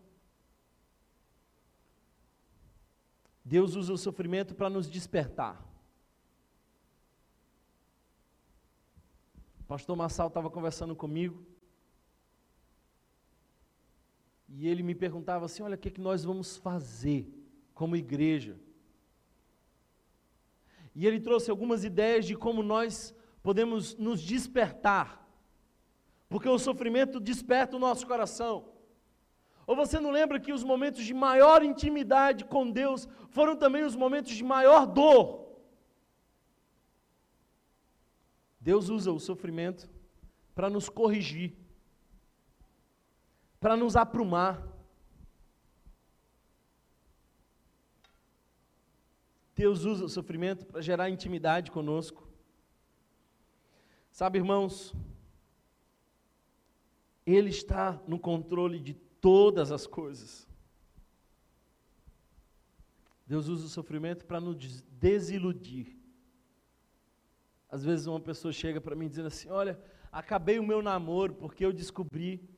Deus 3.44 3.74
usa 3.74 3.92
o 3.92 3.98
sofrimento 3.98 4.54
para 4.54 4.70
nos 4.70 4.88
despertar. 4.88 5.73
Pastor 9.74 9.96
Massal 9.96 10.28
estava 10.28 10.48
conversando 10.48 10.94
comigo 10.94 11.44
e 14.48 14.68
ele 14.68 14.84
me 14.84 14.94
perguntava 14.94 15.46
assim: 15.46 15.64
olha, 15.64 15.74
o 15.74 15.78
que, 15.78 15.88
é 15.88 15.90
que 15.90 16.00
nós 16.00 16.22
vamos 16.22 16.56
fazer 16.56 17.28
como 17.74 17.96
igreja? 17.96 18.56
E 20.94 21.04
ele 21.04 21.18
trouxe 21.18 21.50
algumas 21.50 21.82
ideias 21.82 22.24
de 22.24 22.36
como 22.36 22.62
nós 22.62 23.12
podemos 23.42 23.96
nos 23.96 24.20
despertar, 24.20 25.28
porque 26.28 26.48
o 26.48 26.56
sofrimento 26.56 27.18
desperta 27.18 27.74
o 27.74 27.80
nosso 27.80 28.06
coração. 28.06 28.68
Ou 29.66 29.74
você 29.74 29.98
não 29.98 30.12
lembra 30.12 30.38
que 30.38 30.52
os 30.52 30.62
momentos 30.62 31.04
de 31.04 31.12
maior 31.12 31.64
intimidade 31.64 32.44
com 32.44 32.70
Deus 32.70 33.08
foram 33.30 33.56
também 33.56 33.82
os 33.82 33.96
momentos 33.96 34.36
de 34.36 34.44
maior 34.44 34.86
dor? 34.86 35.43
Deus 38.64 38.88
usa 38.88 39.12
o 39.12 39.20
sofrimento 39.20 39.86
para 40.54 40.70
nos 40.70 40.88
corrigir, 40.88 41.54
para 43.60 43.76
nos 43.76 43.94
aprumar. 43.94 44.66
Deus 49.54 49.84
usa 49.84 50.06
o 50.06 50.08
sofrimento 50.08 50.64
para 50.64 50.80
gerar 50.80 51.10
intimidade 51.10 51.70
conosco. 51.70 52.26
Sabe, 54.10 54.38
irmãos, 54.38 54.94
Ele 57.26 57.50
está 57.50 58.02
no 58.08 58.18
controle 58.18 58.80
de 58.80 58.94
todas 58.94 59.70
as 59.70 59.86
coisas. 59.86 60.48
Deus 63.26 63.46
usa 63.46 63.66
o 63.66 63.68
sofrimento 63.68 64.24
para 64.24 64.40
nos 64.40 64.80
desiludir. 64.92 66.03
Às 67.74 67.84
vezes 67.84 68.06
uma 68.06 68.20
pessoa 68.20 68.52
chega 68.52 68.80
para 68.80 68.94
mim 68.94 69.08
dizendo 69.08 69.26
assim: 69.26 69.50
Olha, 69.50 69.76
acabei 70.12 70.60
o 70.60 70.62
meu 70.62 70.80
namoro 70.80 71.34
porque 71.34 71.66
eu 71.66 71.72
descobri 71.72 72.48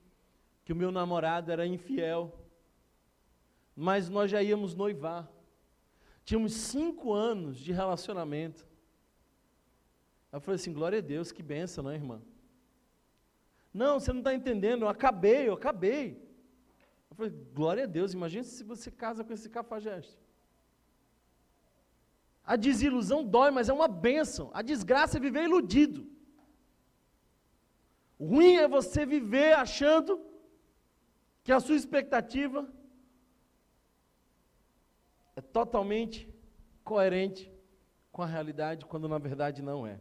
que 0.62 0.74
o 0.74 0.76
meu 0.76 0.92
namorado 0.92 1.50
era 1.50 1.66
infiel. 1.66 2.38
Mas 3.74 4.10
nós 4.10 4.30
já 4.30 4.42
íamos 4.42 4.74
noivar. 4.74 5.26
Tínhamos 6.22 6.52
cinco 6.52 7.14
anos 7.14 7.56
de 7.56 7.72
relacionamento. 7.72 8.66
Eu 10.30 10.38
falei 10.38 10.56
assim: 10.56 10.74
glória 10.74 10.98
a 10.98 11.00
Deus, 11.00 11.32
que 11.32 11.42
benção, 11.42 11.84
não 11.84 11.90
é, 11.92 11.94
irmã? 11.94 12.20
Não, 13.72 13.98
você 13.98 14.12
não 14.12 14.20
está 14.20 14.34
entendendo, 14.34 14.82
eu 14.82 14.88
acabei, 14.88 15.48
eu 15.48 15.54
acabei. 15.54 16.22
Eu 17.08 17.16
falei, 17.16 17.32
glória 17.54 17.84
a 17.84 17.86
Deus, 17.86 18.12
imagine 18.12 18.44
se 18.44 18.62
você 18.62 18.90
casa 18.90 19.24
com 19.24 19.32
esse 19.32 19.48
cafajeste. 19.48 20.25
A 22.46 22.54
desilusão 22.54 23.24
dói, 23.24 23.50
mas 23.50 23.68
é 23.68 23.72
uma 23.72 23.88
bênção. 23.88 24.50
A 24.54 24.62
desgraça 24.62 25.16
é 25.16 25.20
viver 25.20 25.42
iludido. 25.42 26.08
O 28.16 28.26
ruim 28.26 28.54
é 28.54 28.68
você 28.68 29.04
viver 29.04 29.54
achando 29.54 30.24
que 31.42 31.50
a 31.50 31.58
sua 31.58 31.74
expectativa 31.74 32.72
é 35.34 35.40
totalmente 35.40 36.32
coerente 36.84 37.52
com 38.12 38.22
a 38.22 38.26
realidade, 38.26 38.86
quando 38.86 39.08
na 39.08 39.18
verdade 39.18 39.60
não 39.60 39.84
é. 39.84 40.00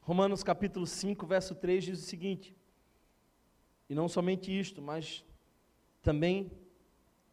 Romanos 0.00 0.42
capítulo 0.42 0.86
5, 0.86 1.26
verso 1.26 1.54
3 1.54 1.84
diz 1.84 1.98
o 2.00 2.06
seguinte: 2.06 2.56
E 3.88 3.94
não 3.94 4.08
somente 4.08 4.58
isto, 4.58 4.82
mas 4.82 5.24
também 6.02 6.50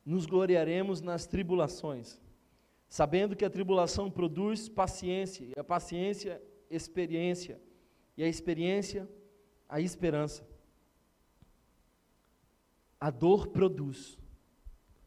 nos 0.06 0.26
gloriaremos 0.26 1.02
nas 1.02 1.26
tribulações, 1.26 2.20
sabendo 2.90 3.36
que 3.36 3.46
a 3.46 3.50
tribulação 3.50 4.10
produz 4.10 4.68
paciência, 4.68 5.46
e 5.46 5.60
a 5.60 5.64
paciência, 5.64 6.42
experiência, 6.70 7.62
e 8.18 8.24
a 8.24 8.28
experiência, 8.28 9.08
a 9.70 9.80
esperança. 9.80 10.48
A 13.00 13.10
dor 13.10 13.48
produz. 13.48 14.18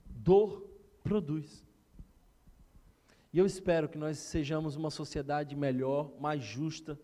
Dor 0.06 0.66
produz. 1.02 1.64
E 3.32 3.38
eu 3.38 3.44
espero 3.44 3.88
que 3.88 3.98
nós 3.98 4.18
sejamos 4.18 4.76
uma 4.76 4.90
sociedade 4.90 5.54
melhor, 5.54 6.12
mais 6.20 6.42
justa, 6.42 6.98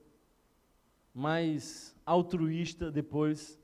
mais 1.12 1.94
altruísta 2.06 2.90
depois 2.90 3.59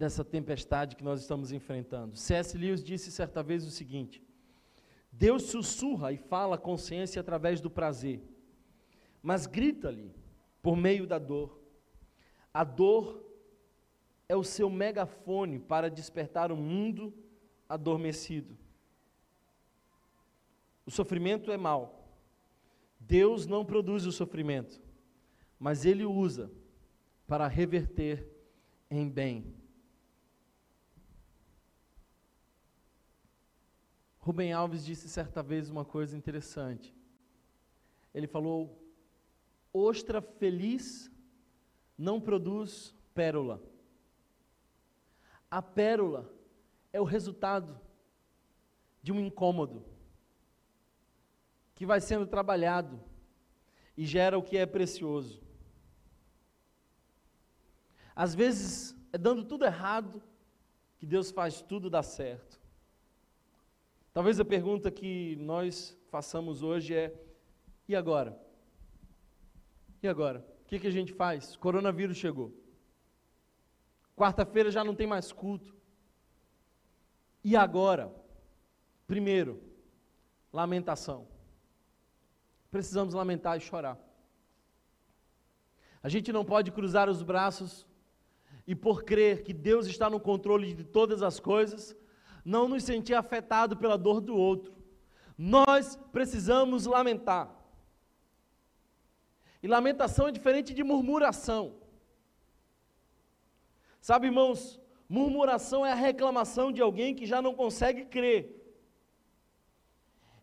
dessa 0.00 0.24
tempestade 0.24 0.96
que 0.96 1.04
nós 1.04 1.20
estamos 1.20 1.52
enfrentando. 1.52 2.16
C.S. 2.16 2.56
Lewis 2.56 2.82
disse 2.82 3.12
certa 3.12 3.42
vez 3.42 3.66
o 3.66 3.70
seguinte: 3.70 4.22
Deus 5.12 5.42
sussurra 5.42 6.10
e 6.10 6.16
fala 6.16 6.54
a 6.54 6.58
consciência 6.58 7.20
através 7.20 7.60
do 7.60 7.68
prazer, 7.68 8.22
mas 9.22 9.46
grita-lhe 9.46 10.10
por 10.62 10.74
meio 10.74 11.06
da 11.06 11.18
dor. 11.18 11.60
A 12.52 12.64
dor 12.64 13.22
é 14.26 14.34
o 14.34 14.42
seu 14.42 14.70
megafone 14.70 15.58
para 15.58 15.90
despertar 15.90 16.50
o 16.50 16.56
mundo 16.56 17.12
adormecido. 17.68 18.56
O 20.86 20.90
sofrimento 20.90 21.52
é 21.52 21.58
mal. 21.58 22.08
Deus 22.98 23.46
não 23.46 23.66
produz 23.66 24.06
o 24.06 24.12
sofrimento, 24.12 24.80
mas 25.58 25.84
ele 25.84 26.06
o 26.06 26.10
usa 26.10 26.50
para 27.26 27.46
reverter 27.46 28.26
em 28.90 29.06
bem. 29.06 29.59
Rubem 34.30 34.52
Alves 34.52 34.84
disse 34.84 35.08
certa 35.08 35.42
vez 35.42 35.70
uma 35.70 35.84
coisa 35.84 36.16
interessante. 36.16 36.94
Ele 38.14 38.28
falou: 38.28 38.80
ostra 39.72 40.22
feliz 40.22 41.10
não 41.98 42.20
produz 42.20 42.94
pérola. 43.12 43.60
A 45.50 45.60
pérola 45.60 46.32
é 46.92 47.00
o 47.00 47.04
resultado 47.04 47.80
de 49.02 49.10
um 49.10 49.18
incômodo 49.18 49.84
que 51.74 51.84
vai 51.84 52.00
sendo 52.00 52.24
trabalhado 52.24 53.02
e 53.96 54.06
gera 54.06 54.38
o 54.38 54.44
que 54.44 54.56
é 54.56 54.64
precioso. 54.64 55.42
Às 58.14 58.32
vezes 58.32 58.94
é 59.12 59.18
dando 59.18 59.44
tudo 59.44 59.64
errado 59.64 60.22
que 60.98 61.04
Deus 61.04 61.32
faz 61.32 61.60
tudo 61.60 61.90
dar 61.90 62.04
certo. 62.04 62.59
Talvez 64.12 64.40
a 64.40 64.44
pergunta 64.44 64.90
que 64.90 65.36
nós 65.36 65.96
façamos 66.08 66.62
hoje 66.62 66.94
é: 66.94 67.14
e 67.88 67.94
agora? 67.94 68.40
E 70.02 70.08
agora? 70.08 70.44
O 70.62 70.68
que, 70.68 70.78
que 70.78 70.86
a 70.86 70.90
gente 70.90 71.12
faz? 71.12 71.56
Coronavírus 71.56 72.16
chegou. 72.16 72.52
Quarta-feira 74.16 74.70
já 74.70 74.82
não 74.84 74.94
tem 74.94 75.06
mais 75.06 75.32
culto. 75.32 75.74
E 77.42 77.56
agora? 77.56 78.14
Primeiro, 79.06 79.62
lamentação. 80.52 81.26
Precisamos 82.70 83.14
lamentar 83.14 83.56
e 83.56 83.60
chorar. 83.60 83.98
A 86.02 86.08
gente 86.08 86.32
não 86.32 86.44
pode 86.44 86.70
cruzar 86.70 87.08
os 87.08 87.22
braços 87.22 87.86
e, 88.66 88.74
por 88.74 89.02
crer 89.04 89.42
que 89.42 89.52
Deus 89.52 89.86
está 89.86 90.08
no 90.08 90.20
controle 90.20 90.74
de 90.74 90.84
todas 90.84 91.22
as 91.22 91.40
coisas, 91.40 91.96
não 92.44 92.68
nos 92.68 92.84
sentir 92.84 93.14
afetado 93.14 93.76
pela 93.76 93.98
dor 93.98 94.20
do 94.20 94.36
outro. 94.36 94.74
Nós 95.36 95.96
precisamos 96.12 96.86
lamentar. 96.86 97.50
E 99.62 99.68
lamentação 99.68 100.28
é 100.28 100.32
diferente 100.32 100.72
de 100.72 100.82
murmuração. 100.82 101.76
Sabe, 104.00 104.26
irmãos, 104.26 104.80
murmuração 105.08 105.84
é 105.84 105.92
a 105.92 105.94
reclamação 105.94 106.72
de 106.72 106.80
alguém 106.80 107.14
que 107.14 107.26
já 107.26 107.42
não 107.42 107.54
consegue 107.54 108.06
crer. 108.06 108.56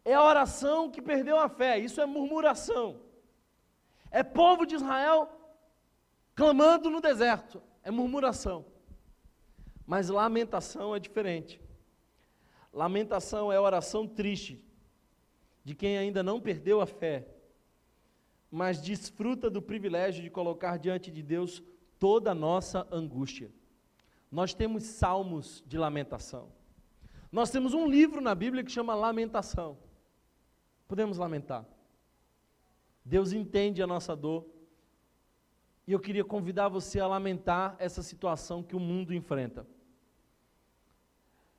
É 0.06 0.14
a 0.14 0.24
oração 0.24 0.90
que 0.90 1.02
perdeu 1.02 1.38
a 1.38 1.50
fé, 1.50 1.80
isso 1.80 2.00
é 2.00 2.06
murmuração. 2.06 3.02
É 4.10 4.24
povo 4.24 4.66
de 4.66 4.76
Israel 4.76 5.30
clamando 6.36 6.90
no 6.90 7.02
deserto, 7.02 7.62
é 7.84 7.90
murmuração. 7.90 8.66
Mas 9.86 10.10
lamentação 10.10 10.96
é 10.96 11.00
diferente. 11.00 11.60
Lamentação 12.78 13.52
é 13.52 13.60
oração 13.60 14.08
triste 14.08 14.64
de 15.64 15.74
quem 15.74 15.98
ainda 15.98 16.22
não 16.22 16.40
perdeu 16.40 16.80
a 16.80 16.86
fé, 16.86 17.28
mas 18.52 18.80
desfruta 18.80 19.50
do 19.50 19.64
privilégio 19.64 20.22
de 20.22 20.30
colocar 20.30 20.78
diante 20.78 21.10
de 21.10 21.24
Deus 21.24 21.64
toda 21.98 22.30
a 22.30 22.36
nossa 22.36 22.88
angústia. 22.92 23.50
Nós 24.32 24.54
temos 24.54 24.84
salmos 24.84 25.64
de 25.66 25.76
lamentação. 25.76 26.52
Nós 27.32 27.50
temos 27.50 27.74
um 27.74 27.88
livro 27.88 28.22
na 28.22 28.36
Bíblia 28.36 28.64
que 28.64 28.72
chama 28.72 28.94
Lamentação. 28.94 29.80
Podemos 30.88 31.18
lamentar. 31.18 31.66
Deus 33.04 33.32
entende 33.32 33.82
a 33.82 33.88
nossa 33.88 34.16
dor. 34.16 34.46
E 35.88 35.94
eu 35.94 36.00
queria 36.00 36.24
convidar 36.24 36.70
você 36.70 37.00
a 37.00 37.08
lamentar 37.08 37.76
essa 37.80 38.04
situação 38.04 38.62
que 38.62 38.76
o 38.76 38.80
mundo 38.80 39.16
enfrenta. 39.16 39.66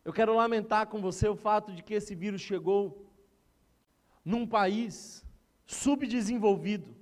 Eu 0.09 0.13
quero 0.15 0.35
lamentar 0.35 0.87
com 0.87 1.03
você 1.03 1.29
o 1.29 1.37
fato 1.37 1.71
de 1.71 1.83
que 1.83 1.93
esse 1.93 2.15
vírus 2.15 2.41
chegou 2.41 3.13
num 4.25 4.47
país 4.47 5.23
subdesenvolvido, 5.67 6.97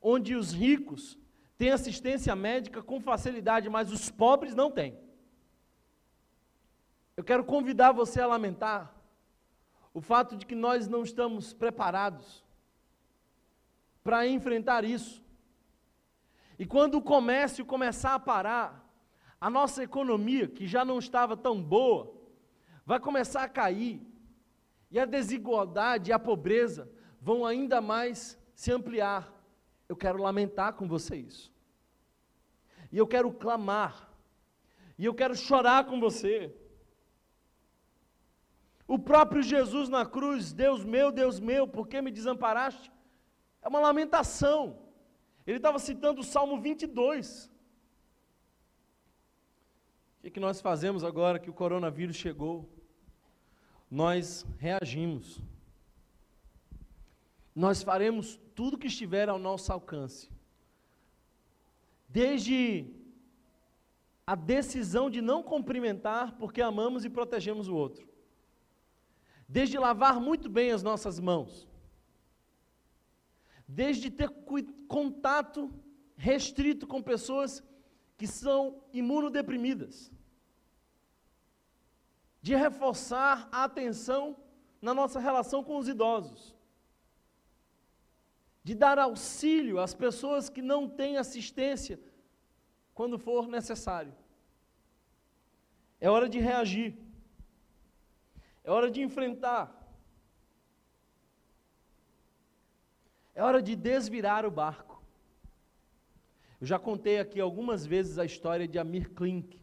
onde 0.00 0.34
os 0.34 0.54
ricos 0.54 1.18
têm 1.58 1.70
assistência 1.70 2.34
médica 2.34 2.82
com 2.82 2.98
facilidade, 2.98 3.68
mas 3.68 3.92
os 3.92 4.10
pobres 4.10 4.54
não 4.54 4.70
têm. 4.70 4.98
Eu 7.14 7.22
quero 7.22 7.44
convidar 7.44 7.92
você 7.92 8.22
a 8.22 8.26
lamentar 8.26 8.90
o 9.92 10.00
fato 10.00 10.34
de 10.34 10.46
que 10.46 10.54
nós 10.54 10.88
não 10.88 11.02
estamos 11.02 11.52
preparados 11.52 12.42
para 14.02 14.26
enfrentar 14.26 14.82
isso. 14.82 15.22
E 16.58 16.64
quando 16.64 16.94
o 16.94 17.02
comércio 17.02 17.66
começar 17.66 18.14
a 18.14 18.18
parar, 18.18 18.87
a 19.40 19.48
nossa 19.48 19.82
economia, 19.82 20.48
que 20.48 20.66
já 20.66 20.84
não 20.84 20.98
estava 20.98 21.36
tão 21.36 21.62
boa, 21.62 22.12
vai 22.84 22.98
começar 22.98 23.42
a 23.44 23.48
cair, 23.48 24.00
e 24.90 24.98
a 24.98 25.04
desigualdade 25.04 26.10
e 26.10 26.12
a 26.12 26.18
pobreza 26.18 26.90
vão 27.20 27.44
ainda 27.44 27.80
mais 27.80 28.38
se 28.54 28.72
ampliar. 28.72 29.32
Eu 29.88 29.96
quero 29.96 30.22
lamentar 30.22 30.72
com 30.74 30.88
você 30.88 31.16
isso. 31.16 31.52
E 32.90 32.96
eu 32.96 33.06
quero 33.06 33.30
clamar. 33.30 34.10
E 34.98 35.04
eu 35.04 35.14
quero 35.14 35.36
chorar 35.36 35.84
com 35.84 36.00
você. 36.00 36.54
O 38.86 38.98
próprio 38.98 39.42
Jesus 39.42 39.88
na 39.90 40.06
cruz, 40.06 40.52
Deus 40.52 40.84
meu, 40.84 41.12
Deus 41.12 41.38
meu, 41.38 41.68
por 41.68 41.86
que 41.86 42.00
me 42.00 42.10
desamparaste? 42.10 42.90
É 43.60 43.68
uma 43.68 43.80
lamentação. 43.80 44.78
Ele 45.46 45.58
estava 45.58 45.78
citando 45.78 46.22
o 46.22 46.24
Salmo 46.24 46.60
22. 46.60 47.50
Que, 50.28 50.32
que 50.32 50.40
nós 50.40 50.60
fazemos 50.60 51.02
agora 51.04 51.38
que 51.38 51.48
o 51.48 51.54
coronavírus 51.54 52.14
chegou? 52.14 52.68
Nós 53.90 54.44
reagimos. 54.58 55.40
Nós 57.56 57.82
faremos 57.82 58.38
tudo 58.54 58.76
que 58.76 58.88
estiver 58.88 59.30
ao 59.30 59.38
nosso 59.38 59.72
alcance. 59.72 60.28
Desde 62.06 62.84
a 64.26 64.34
decisão 64.34 65.08
de 65.08 65.22
não 65.22 65.42
cumprimentar 65.42 66.32
porque 66.32 66.60
amamos 66.60 67.06
e 67.06 67.08
protegemos 67.08 67.66
o 67.66 67.74
outro 67.74 68.06
desde 69.48 69.78
lavar 69.78 70.20
muito 70.20 70.50
bem 70.50 70.72
as 70.72 70.82
nossas 70.82 71.18
mãos, 71.18 71.66
desde 73.66 74.10
ter 74.10 74.28
contato 74.86 75.72
restrito 76.18 76.86
com 76.86 77.02
pessoas 77.02 77.62
que 78.18 78.26
são 78.26 78.82
imunodeprimidas, 78.92 80.12
de 82.48 82.54
reforçar 82.56 83.46
a 83.52 83.64
atenção 83.64 84.34
na 84.80 84.94
nossa 84.94 85.20
relação 85.20 85.62
com 85.62 85.76
os 85.76 85.86
idosos, 85.86 86.56
de 88.64 88.74
dar 88.74 88.98
auxílio 88.98 89.78
às 89.78 89.92
pessoas 89.92 90.48
que 90.48 90.62
não 90.62 90.88
têm 90.88 91.18
assistência 91.18 92.00
quando 92.94 93.18
for 93.18 93.46
necessário. 93.46 94.14
É 96.00 96.08
hora 96.08 96.26
de 96.26 96.38
reagir. 96.38 96.96
É 98.64 98.70
hora 98.70 98.90
de 98.90 99.02
enfrentar. 99.02 99.64
É 103.34 103.42
hora 103.42 103.60
de 103.60 103.76
desvirar 103.76 104.46
o 104.46 104.50
barco. 104.50 105.02
Eu 106.58 106.66
já 106.66 106.78
contei 106.78 107.18
aqui 107.18 107.42
algumas 107.42 107.84
vezes 107.84 108.18
a 108.18 108.24
história 108.24 108.66
de 108.66 108.78
Amir 108.78 109.10
Klink, 109.10 109.57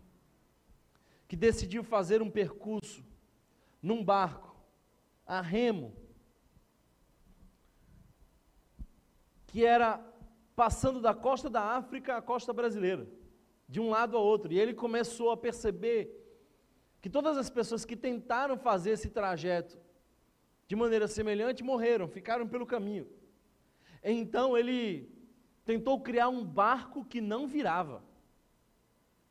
que 1.27 1.35
decidiu 1.35 1.83
fazer 1.83 2.21
um 2.21 2.29
percurso 2.29 3.03
num 3.81 4.03
barco, 4.03 4.55
a 5.25 5.41
remo, 5.41 5.95
que 9.47 9.65
era 9.65 10.03
passando 10.55 11.01
da 11.01 11.13
costa 11.13 11.49
da 11.49 11.61
África 11.61 12.17
à 12.17 12.21
costa 12.21 12.53
brasileira, 12.53 13.07
de 13.67 13.79
um 13.79 13.89
lado 13.89 14.15
ao 14.15 14.23
outro. 14.23 14.51
E 14.51 14.59
ele 14.59 14.73
começou 14.73 15.31
a 15.31 15.37
perceber 15.37 16.21
que 17.01 17.09
todas 17.09 17.37
as 17.37 17.49
pessoas 17.49 17.85
que 17.85 17.95
tentaram 17.95 18.57
fazer 18.57 18.91
esse 18.91 19.09
trajeto 19.09 19.77
de 20.67 20.75
maneira 20.75 21.07
semelhante 21.07 21.63
morreram, 21.63 22.07
ficaram 22.07 22.47
pelo 22.47 22.65
caminho. 22.65 23.07
Então 24.03 24.57
ele 24.57 25.09
tentou 25.63 26.01
criar 26.01 26.29
um 26.29 26.43
barco 26.43 27.03
que 27.05 27.21
não 27.21 27.47
virava, 27.47 28.03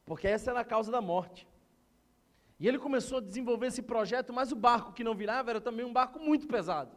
porque 0.04 0.26
essa 0.26 0.50
era 0.50 0.60
a 0.60 0.64
causa 0.64 0.90
da 0.90 1.00
morte. 1.00 1.48
E 2.64 2.68
ele 2.68 2.78
começou 2.78 3.18
a 3.18 3.20
desenvolver 3.20 3.66
esse 3.66 3.82
projeto, 3.82 4.32
mas 4.32 4.50
o 4.50 4.56
barco 4.56 4.94
que 4.94 5.04
não 5.04 5.14
virava 5.14 5.50
era 5.50 5.60
também 5.60 5.84
um 5.84 5.92
barco 5.92 6.18
muito 6.18 6.46
pesado. 6.46 6.96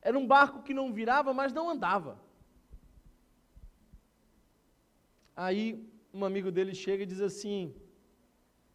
Era 0.00 0.18
um 0.18 0.26
barco 0.26 0.62
que 0.62 0.72
não 0.72 0.94
virava, 0.94 1.34
mas 1.34 1.52
não 1.52 1.68
andava. 1.68 2.18
Aí 5.36 5.86
um 6.10 6.24
amigo 6.24 6.50
dele 6.50 6.74
chega 6.74 7.02
e 7.02 7.06
diz 7.06 7.20
assim: 7.20 7.74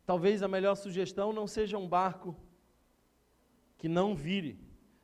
Talvez 0.06 0.44
a 0.44 0.48
melhor 0.48 0.76
sugestão 0.76 1.34
não 1.34 1.48
seja 1.48 1.80
um 1.80 1.88
barco 1.88 2.36
que 3.80 3.90
não 3.90 4.16
vire, 4.16 4.60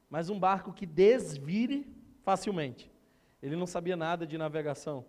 mas 0.08 0.30
um 0.30 0.40
barco 0.40 0.72
que 0.72 0.86
desvire 0.86 1.92
facilmente. 2.22 2.92
Ele 3.42 3.56
não 3.56 3.66
sabia 3.66 3.96
nada 3.96 4.28
de 4.28 4.38
navegação, 4.38 5.04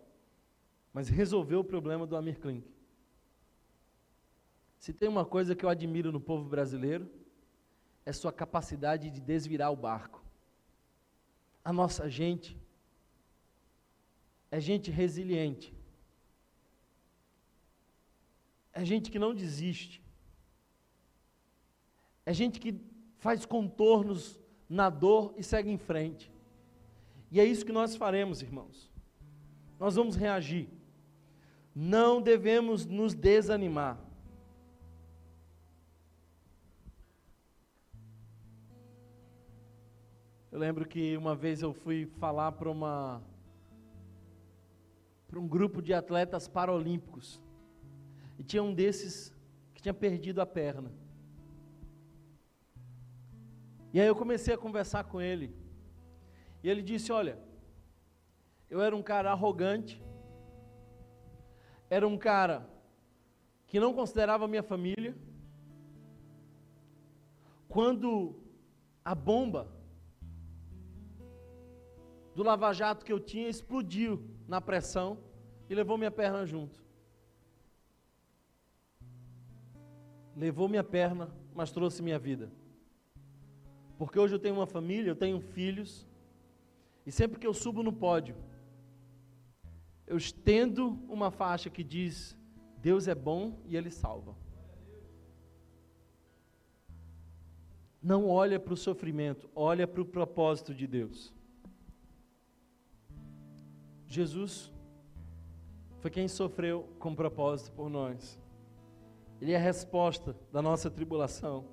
mas 0.95 1.11
resolveu 1.11 1.61
o 1.61 1.65
problema 1.73 2.07
do 2.07 2.17
Amir 2.17 2.41
Klink. 2.41 2.78
Se 4.79 4.93
tem 4.93 5.09
uma 5.09 5.25
coisa 5.25 5.55
que 5.55 5.65
eu 5.65 5.69
admiro 5.69 6.13
no 6.13 6.21
povo 6.21 6.49
brasileiro, 6.49 7.11
é 8.07 8.13
sua 8.13 8.33
capacidade 8.33 9.11
de 9.11 9.21
desvirar 9.21 9.73
o 9.73 9.77
barco. 9.77 10.23
A 11.65 11.73
nossa 11.73 12.09
gente 12.09 12.57
é 14.51 14.61
gente 14.61 14.91
resiliente. 14.91 15.75
É 18.73 18.85
gente 18.85 19.11
que 19.11 19.19
não 19.19 19.35
desiste. 19.35 20.03
É 22.25 22.33
gente 22.33 22.61
que 22.61 22.81
faz 23.19 23.45
contornos 23.45 24.41
na 24.69 24.89
dor 24.89 25.35
e 25.37 25.43
segue 25.43 25.71
em 25.71 25.79
frente. 25.79 26.31
E 27.31 27.41
é 27.41 27.45
isso 27.45 27.67
que 27.67 27.73
nós 27.73 27.97
faremos, 27.97 28.41
irmãos. 28.41 28.91
Nós 29.79 29.97
vamos 29.97 30.17
reagir. 30.17 30.69
Não 31.75 32.23
devemos 32.23 32.87
nos 32.87 33.15
desanimar. 33.15 34.08
Eu 40.59 40.61
lembro 40.61 40.89
que 40.89 41.17
uma 41.17 41.37
vez 41.37 41.63
eu 41.63 41.73
fui 41.73 42.05
falar 42.19 42.51
para 42.51 42.69
uma 42.69 43.23
para 45.29 45.39
um 45.39 45.47
grupo 45.47 45.81
de 45.81 45.95
atletas 45.95 46.49
paralímpicos. 46.49 47.41
E 48.37 48.43
tinha 48.43 48.61
um 48.61 48.75
desses 48.75 49.33
que 49.73 49.81
tinha 49.81 49.95
perdido 49.95 50.41
a 50.41 50.47
perna. 50.47 50.91
E 53.93 54.01
aí 54.01 54.09
eu 54.09 54.17
comecei 54.17 54.53
a 54.53 54.59
conversar 54.59 55.05
com 55.05 55.21
ele. 55.21 55.55
E 56.61 56.69
ele 56.69 56.83
disse: 56.83 57.13
Olha, 57.13 57.39
eu 58.69 58.81
era 58.81 58.97
um 58.97 59.03
cara 59.13 59.31
arrogante, 59.31 60.03
era 61.89 62.05
um 62.05 62.19
cara 62.19 62.69
que 63.69 63.79
não 63.79 63.95
considerava 63.95 64.49
minha 64.49 64.65
família. 64.65 65.17
Quando 67.69 68.35
a 69.05 69.15
bomba 69.15 69.78
do 72.39 72.45
lava-jato 72.45 73.05
que 73.05 73.13
eu 73.13 73.19
tinha 73.19 73.49
explodiu 73.49 74.23
na 74.47 74.61
pressão 74.61 75.19
e 75.69 75.75
levou 75.75 75.99
minha 75.99 76.09
perna 76.09 76.47
junto. 76.47 76.81
Levou 80.37 80.69
minha 80.69 80.85
perna, 80.85 81.35
mas 81.53 81.73
trouxe 81.73 82.01
minha 82.01 82.17
vida. 82.17 82.53
Porque 83.99 84.21
hoje 84.21 84.37
eu 84.37 84.39
tenho 84.39 84.55
uma 84.55 84.69
família, 84.69 85.11
eu 85.11 85.17
tenho 85.17 85.41
filhos, 85.41 86.07
e 87.05 87.11
sempre 87.11 87.41
que 87.41 87.47
eu 87.47 87.53
subo 87.53 87.83
no 87.83 87.93
pódio, 87.93 88.37
eu 90.07 90.17
estendo 90.17 90.91
uma 91.09 91.33
faixa 91.33 91.69
que 91.69 91.83
diz: 91.83 92.39
Deus 92.77 93.09
é 93.09 93.17
bom 93.17 93.61
e 93.67 93.77
Ele 93.77 93.91
salva. 93.91 94.37
Não 98.01 98.29
olha 98.29 98.61
para 98.61 98.75
o 98.75 98.77
sofrimento, 98.77 99.51
olha 99.57 99.89
para 99.89 100.03
o 100.03 100.07
propósito 100.07 100.73
de 100.73 100.87
Deus. 100.87 101.37
Jesus 104.09 104.73
foi 106.01 106.11
quem 106.11 106.27
sofreu 106.27 106.89
com 106.99 107.15
propósito 107.15 107.73
por 107.73 107.91
nós. 107.91 108.41
Ele 109.41 109.53
é 109.53 109.57
a 109.57 109.61
resposta 109.61 110.35
da 110.51 110.63
nossa 110.63 110.91
tribulação. 110.91 111.67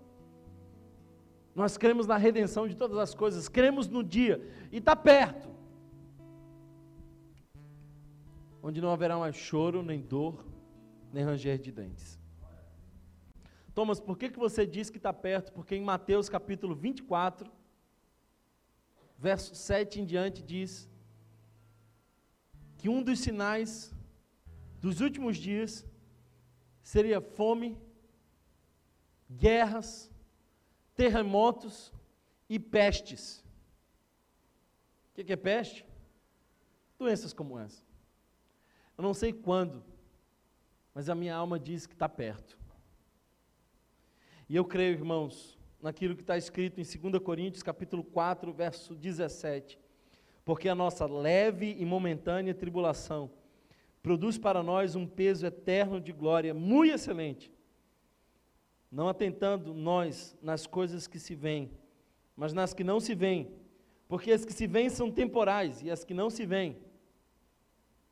Nós 1.55 1.77
cremos 1.77 2.05
na 2.05 2.17
redenção 2.17 2.67
de 2.67 2.75
todas 2.75 2.97
as 2.97 3.15
coisas, 3.15 3.47
cremos 3.47 3.87
no 3.87 4.03
dia, 4.03 4.45
e 4.71 4.77
está 4.77 4.93
perto, 4.93 5.49
onde 8.61 8.81
não 8.81 8.91
haverá 8.91 9.17
mais 9.17 9.37
choro, 9.37 9.81
nem 9.81 10.01
dor, 10.01 10.45
nem 11.13 11.23
ranger 11.23 11.57
de 11.57 11.71
dentes. 11.71 12.19
Thomas, 13.73 13.99
por 13.99 14.17
que, 14.17 14.29
que 14.29 14.37
você 14.39 14.65
diz 14.65 14.89
que 14.89 14.97
está 14.97 15.13
perto? 15.13 15.53
Porque 15.53 15.75
em 15.75 15.81
Mateus 15.81 16.27
capítulo 16.27 16.75
24, 16.75 17.49
verso 19.17 19.55
7 19.55 20.01
em 20.01 20.05
diante, 20.05 20.43
diz 20.43 20.89
que 22.85 22.89
um 22.89 23.01
dos 23.01 23.17
sinais 23.19 23.91
dos 24.79 25.01
últimos 25.01 25.37
dias 25.37 25.83
seria 26.83 27.19
fome, 27.19 27.75
guerras, 29.27 30.11
terremotos 30.93 31.91
e 32.47 32.59
pestes. 32.59 33.43
O 35.17 35.23
que 35.23 35.33
é 35.33 35.35
peste? 35.35 35.83
Doenças 36.99 37.33
como 37.33 37.57
essa. 37.57 37.81
Eu 38.95 39.01
não 39.01 39.15
sei 39.15 39.33
quando, 39.33 39.83
mas 40.93 41.09
a 41.09 41.15
minha 41.15 41.35
alma 41.35 41.59
diz 41.59 41.87
que 41.87 41.93
está 41.93 42.07
perto. 42.07 42.55
E 44.47 44.55
eu 44.55 44.63
creio, 44.63 44.93
irmãos, 44.93 45.57
naquilo 45.81 46.15
que 46.15 46.21
está 46.21 46.37
escrito 46.37 46.79
em 46.79 46.83
2 46.83 47.23
Coríntios, 47.23 47.63
capítulo 47.63 48.03
4, 48.03 48.53
verso 48.53 48.93
17. 48.93 49.75
Porque 50.45 50.69
a 50.69 50.75
nossa 50.75 51.07
leve 51.07 51.75
e 51.77 51.83
momentânea 51.83 52.53
tribulação 52.53 53.31
produz 54.03 54.37
para 54.37 54.61
nós 54.61 54.95
um 54.95 55.07
peso 55.07 55.47
eterno 55.47 55.99
de 55.99 56.13
glória 56.13 56.53
muito 56.53 56.93
excelente, 56.93 57.51
não 58.91 59.09
atentando 59.09 59.73
nós 59.73 60.37
nas 60.43 60.67
coisas 60.67 61.07
que 61.07 61.17
se 61.17 61.33
veem, 61.33 61.71
mas 62.35 62.53
nas 62.53 62.71
que 62.71 62.83
não 62.83 62.99
se 62.99 63.15
veem, 63.15 63.51
porque 64.07 64.31
as 64.31 64.45
que 64.45 64.53
se 64.53 64.67
veem 64.67 64.89
são 64.89 65.11
temporais 65.11 65.81
e 65.81 65.89
as 65.89 66.03
que 66.03 66.13
não 66.13 66.29
se 66.29 66.45
veem 66.45 66.77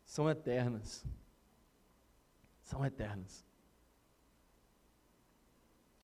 são 0.03 0.27
eternas. 0.27 1.05
São 2.63 2.83
eternas. 2.83 3.45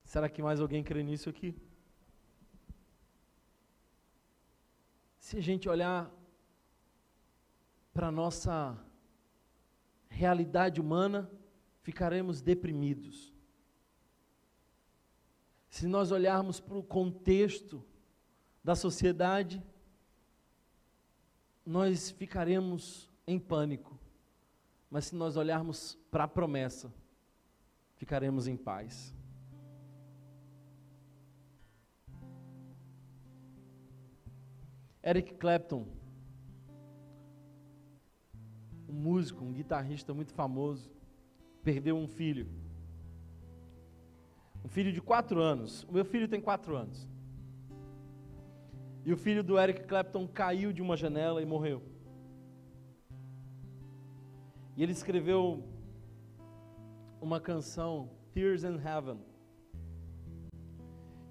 Será 0.04 0.30
que 0.30 0.42
mais 0.42 0.62
alguém 0.62 0.84
crê 0.84 1.02
nisso 1.02 1.30
aqui? 1.30 1.56
Se 5.18 5.38
a 5.38 5.42
gente 5.42 5.68
olhar 5.68 6.19
para 8.00 8.08
a 8.08 8.12
nossa 8.14 8.82
realidade 10.08 10.80
humana, 10.80 11.30
ficaremos 11.82 12.42
deprimidos. 12.42 13.34
Se 15.70 15.86
nós 15.86 16.10
olharmos 16.10 16.62
para 16.62 16.78
o 16.78 16.82
contexto 16.82 17.86
da 18.64 18.74
sociedade, 18.74 19.62
nós 21.66 22.10
ficaremos 22.10 23.12
em 23.28 23.38
pânico. 23.38 24.00
Mas 24.90 25.08
se 25.08 25.16
nós 25.18 25.36
olharmos 25.36 26.00
para 26.10 26.24
a 26.24 26.28
promessa, 26.30 26.94
ficaremos 27.98 28.48
em 28.48 28.56
paz. 28.56 29.14
Eric 35.04 35.34
Clapton 35.34 35.99
um 38.90 38.94
músico, 38.94 39.44
um 39.44 39.54
guitarrista 39.54 40.14
muito 40.14 40.34
famoso, 40.34 40.92
perdeu 41.64 41.96
um 41.96 42.08
filho. 42.08 42.48
Um 44.66 44.68
filho 44.68 44.92
de 44.92 45.02
quatro 45.02 45.42
anos. 45.42 45.84
O 45.84 45.94
meu 45.94 46.04
filho 46.04 46.28
tem 46.28 46.42
quatro 46.42 46.76
anos. 46.76 47.08
E 49.06 49.14
o 49.14 49.18
filho 49.18 49.44
do 49.44 49.58
Eric 49.58 49.84
Clapton 49.84 50.28
caiu 50.28 50.74
de 50.74 50.82
uma 50.82 50.98
janela 50.98 51.42
e 51.42 51.46
morreu. 51.46 51.82
E 54.76 54.84
ele 54.84 54.92
escreveu 54.92 55.64
uma 57.22 57.40
canção, 57.40 58.10
Tears 58.34 58.64
in 58.64 58.78
Heaven. 58.78 59.20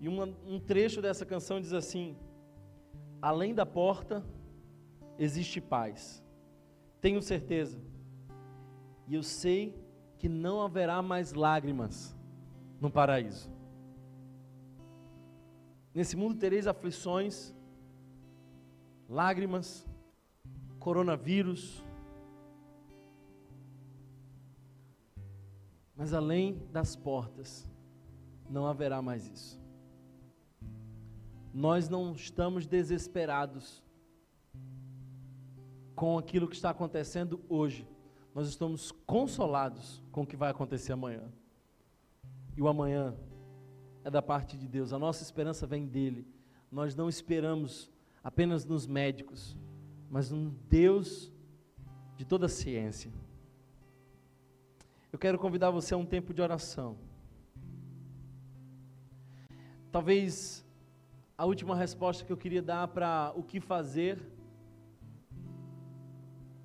E 0.01 0.09
uma, 0.09 0.29
um 0.47 0.61
trecho 0.61 1.03
dessa 1.03 1.27
canção 1.27 1.61
diz 1.61 1.73
assim: 1.73 2.17
Além 3.21 3.55
da 3.55 3.67
porta 3.67 4.25
existe 5.19 5.61
paz. 5.61 6.23
Tenho 7.01 7.23
certeza. 7.23 7.81
E 9.07 9.15
eu 9.15 9.23
sei 9.23 9.75
que 10.19 10.29
não 10.29 10.61
haverá 10.61 11.01
mais 11.01 11.33
lágrimas 11.33 12.17
no 12.81 12.91
paraíso. 12.91 13.51
Nesse 15.95 16.17
mundo 16.17 16.39
tereis 16.39 16.67
aflições, 16.67 17.55
lágrimas, 19.09 19.87
coronavírus. 20.79 21.85
Mas 25.97 26.13
além 26.13 26.63
das 26.71 26.95
portas, 26.95 27.69
não 28.49 28.67
haverá 28.67 29.01
mais 29.03 29.27
isso. 29.27 29.61
Nós 31.53 31.89
não 31.89 32.13
estamos 32.13 32.67
desesperados 32.67 33.83
com 35.99 36.17
aquilo 36.17 36.47
que 36.47 36.55
está 36.55 36.71
acontecendo 36.71 37.41
hoje. 37.49 37.85
Nós 38.33 38.47
estamos 38.47 38.93
consolados 39.05 40.01
com 40.13 40.23
o 40.23 40.27
que 40.27 40.37
vai 40.37 40.49
acontecer 40.49 40.93
amanhã. 40.93 41.25
E 42.57 42.63
o 42.63 42.69
amanhã 42.69 43.17
é 44.05 44.11
da 44.11 44.23
parte 44.23 44.57
de 44.57 44.69
Deus. 44.69 44.93
A 44.93 44.99
nossa 44.99 45.25
esperança 45.25 45.67
vem 45.67 45.85
dele. 45.85 46.25
Nós 46.71 46.95
não 46.95 47.09
esperamos 47.09 47.91
apenas 48.23 48.65
nos 48.65 48.87
médicos, 48.87 49.57
mas 50.09 50.31
no 50.31 50.51
Deus 50.71 51.33
de 52.17 52.25
toda 52.25 52.47
a 52.47 52.49
ciência. 52.49 53.11
Eu 55.13 55.19
quero 55.19 55.37
convidar 55.37 55.71
você 55.71 55.95
a 55.95 55.97
um 55.97 56.07
tempo 56.07 56.33
de 56.33 56.41
oração. 56.41 56.97
Talvez 59.91 60.65
a 61.37 61.45
última 61.45 61.75
resposta 61.75 62.25
que 62.25 62.33
eu 62.33 62.37
queria 62.37 62.63
dar 62.63 62.87
para 62.87 63.33
o 63.35 63.43
que 63.43 63.59
fazer 63.59 64.38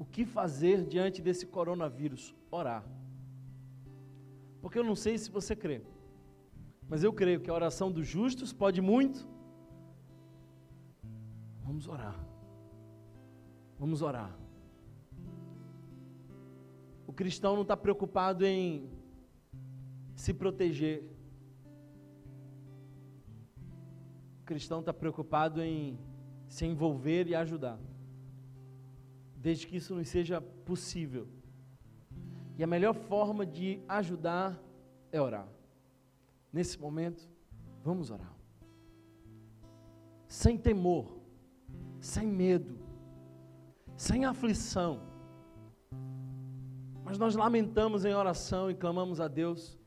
o 0.03 0.05
que 0.05 0.25
fazer 0.25 0.85
diante 0.85 1.21
desse 1.21 1.45
coronavírus? 1.45 2.35
Orar. 2.51 2.83
Porque 4.61 4.77
eu 4.77 4.83
não 4.83 4.97
sei 4.97 5.17
se 5.17 5.31
você 5.31 5.55
crê, 5.55 5.81
mas 6.89 7.05
eu 7.05 7.13
creio 7.13 7.39
que 7.39 7.49
a 7.49 7.53
oração 7.53 7.89
dos 7.89 8.05
justos 8.05 8.51
pode 8.51 8.81
muito. 8.81 9.25
Vamos 11.63 11.87
orar. 11.87 12.19
Vamos 13.79 14.01
orar. 14.01 14.37
O 17.07 17.13
cristão 17.13 17.53
não 17.55 17.61
está 17.61 17.77
preocupado 17.77 18.45
em 18.45 18.89
se 20.15 20.33
proteger. 20.33 20.97
O 24.41 24.45
cristão 24.45 24.81
está 24.81 24.93
preocupado 24.93 25.61
em 25.61 25.97
se 26.45 26.65
envolver 26.65 27.27
e 27.27 27.35
ajudar 27.35 27.79
desde 29.43 29.67
que 29.67 29.75
isso 29.75 29.93
nos 29.93 30.07
seja 30.07 30.39
possível. 30.39 31.27
E 32.57 32.63
a 32.63 32.67
melhor 32.67 32.93
forma 32.93 33.45
de 33.45 33.81
ajudar 33.89 34.57
é 35.11 35.19
orar. 35.19 35.49
Nesse 36.51 36.79
momento, 36.79 37.29
vamos 37.83 38.09
orar. 38.09 38.33
sem 40.27 40.57
temor, 40.57 41.19
sem 41.99 42.25
medo, 42.25 42.75
sem 43.95 44.25
aflição. 44.25 44.99
Mas 47.03 47.19
nós 47.19 47.35
lamentamos 47.35 48.03
em 48.03 48.15
oração 48.15 48.71
e 48.71 48.73
clamamos 48.73 49.19
a 49.19 49.27
Deus 49.27 49.77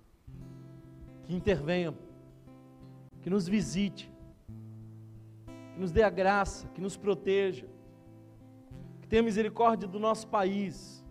que 1.25 1.35
intervenha, 1.35 1.93
que 3.23 3.31
nos 3.31 3.49
visite, 3.49 4.09
que 5.73 5.81
nos 5.81 5.91
dê 5.91 6.05
a 6.05 6.11
graça, 6.11 6.69
que 6.69 6.81
nos 6.81 6.97
proteja, 6.97 7.67
que 9.07 9.11
tenha 9.11 9.23
misericórdia 9.23 9.87
do 9.87 10.01
nosso 10.01 10.27
país. 10.27 11.05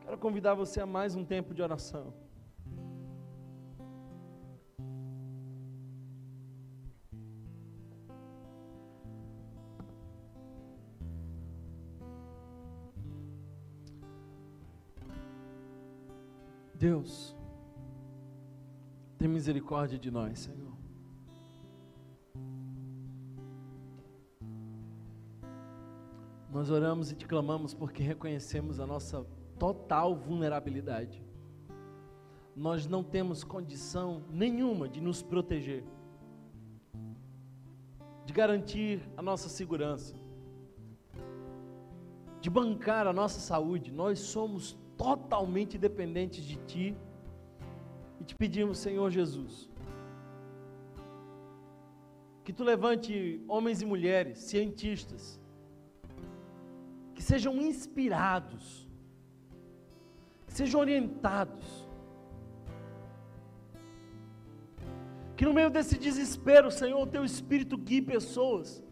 Quero 0.00 0.18
convidar 0.18 0.54
você 0.54 0.80
a 0.80 0.86
mais 0.86 1.14
um 1.14 1.24
tempo 1.24 1.54
de 1.54 1.62
oração. 1.62 2.12
Deus, 16.74 17.36
tem 19.18 19.28
misericórdia 19.28 19.98
de 19.98 20.10
nós, 20.10 20.40
Senhor. 20.40 20.77
Nós 26.58 26.70
oramos 26.70 27.12
e 27.12 27.14
te 27.14 27.24
clamamos 27.24 27.72
porque 27.72 28.02
reconhecemos 28.02 28.80
a 28.80 28.86
nossa 28.86 29.24
total 29.60 30.16
vulnerabilidade. 30.16 31.24
Nós 32.56 32.84
não 32.84 33.04
temos 33.04 33.44
condição 33.44 34.24
nenhuma 34.28 34.88
de 34.88 35.00
nos 35.00 35.22
proteger, 35.22 35.84
de 38.26 38.32
garantir 38.32 39.08
a 39.16 39.22
nossa 39.22 39.48
segurança, 39.48 40.16
de 42.40 42.50
bancar 42.50 43.06
a 43.06 43.12
nossa 43.12 43.38
saúde. 43.38 43.92
Nós 43.92 44.18
somos 44.18 44.76
totalmente 44.96 45.78
dependentes 45.78 46.42
de 46.44 46.56
Ti 46.66 46.96
e 48.20 48.24
te 48.24 48.34
pedimos, 48.34 48.78
Senhor 48.78 49.08
Jesus, 49.12 49.70
que 52.42 52.52
Tu 52.52 52.64
levante 52.64 53.44
homens 53.46 53.80
e 53.80 53.86
mulheres, 53.86 54.38
cientistas, 54.38 55.40
sejam 57.28 57.54
inspirados, 57.70 58.88
que 60.46 60.52
sejam 60.54 60.80
orientados, 60.80 61.86
que 65.36 65.44
no 65.44 65.52
meio 65.52 65.70
desse 65.70 65.98
desespero, 65.98 66.70
Senhor, 66.70 67.00
o 67.02 67.06
Teu 67.06 67.24
Espírito 67.24 67.76
guie 67.76 68.00
pessoas 68.00 68.82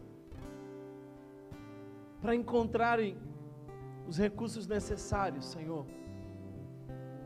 para 2.21 2.35
encontrarem 2.35 3.17
os 4.07 4.17
recursos 4.17 4.67
necessários, 4.67 5.45
Senhor, 5.45 5.85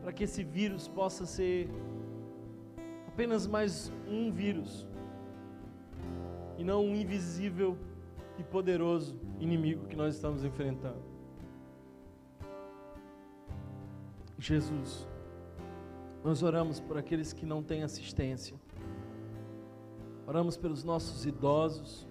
para 0.02 0.14
que 0.14 0.24
esse 0.24 0.44
vírus 0.44 0.88
possa 0.88 1.26
ser 1.26 1.70
apenas 3.10 3.46
mais 3.46 3.92
um 4.08 4.32
vírus 4.32 4.88
e 6.58 6.64
não 6.64 6.86
um 6.86 6.96
invisível 6.96 7.78
e 8.42 8.44
poderoso 8.44 9.16
inimigo 9.40 9.86
que 9.86 9.96
nós 9.96 10.16
estamos 10.16 10.44
enfrentando. 10.44 11.02
Jesus, 14.38 15.08
nós 16.24 16.42
oramos 16.42 16.80
por 16.80 16.98
aqueles 16.98 17.32
que 17.32 17.46
não 17.46 17.62
têm 17.62 17.84
assistência, 17.84 18.60
oramos 20.26 20.58
pelos 20.58 20.84
nossos 20.84 21.26
idosos, 21.26 22.08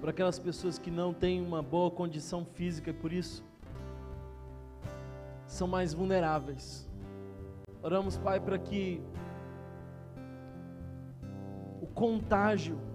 por 0.00 0.08
aquelas 0.08 0.38
pessoas 0.38 0.78
que 0.78 0.90
não 0.90 1.14
têm 1.14 1.40
uma 1.40 1.62
boa 1.62 1.90
condição 1.90 2.44
física 2.44 2.90
e 2.90 2.94
por 2.94 3.12
isso 3.12 3.44
são 5.46 5.68
mais 5.68 5.94
vulneráveis. 5.94 6.88
Oramos, 7.82 8.16
Pai, 8.18 8.40
para 8.40 8.58
que 8.58 9.00
o 11.80 11.86
contágio 11.86 12.89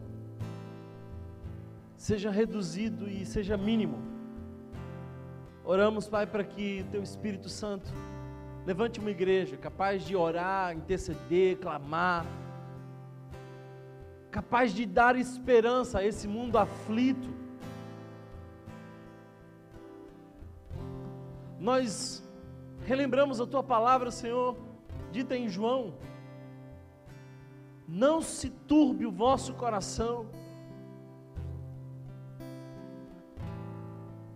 seja 2.06 2.30
reduzido 2.30 3.10
e 3.10 3.26
seja 3.26 3.58
mínimo. 3.58 3.97
Oramos, 5.64 6.08
Pai, 6.08 6.28
para 6.28 6.43
que 6.43 6.82
o 6.82 6.91
Teu 6.91 7.01
Espírito 7.01 7.49
Santo 7.49 7.91
levante 8.64 8.99
uma 8.99 9.10
igreja 9.10 9.58
capaz 9.58 10.03
de 10.06 10.16
orar, 10.16 10.76
interceder, 10.76 11.58
clamar, 11.58 12.24
capaz 14.30 14.72
de 14.72 14.86
dar 14.86 15.16
esperança 15.16 15.97
a 15.97 16.06
esse 16.06 16.28
mundo 16.28 16.60
aflito. 16.60 17.28
Nós 21.60 22.24
relembramos 22.86 23.41
a 23.41 23.47
tua 23.47 23.64
palavra, 23.64 24.12
Senhor, 24.12 24.56
dita 25.12 25.36
em 25.36 25.49
João: 25.49 25.95
Não 27.88 28.22
se 28.22 28.51
turbe 28.51 29.08
o 29.08 29.12
vosso 29.12 29.56
coração. 29.56 30.45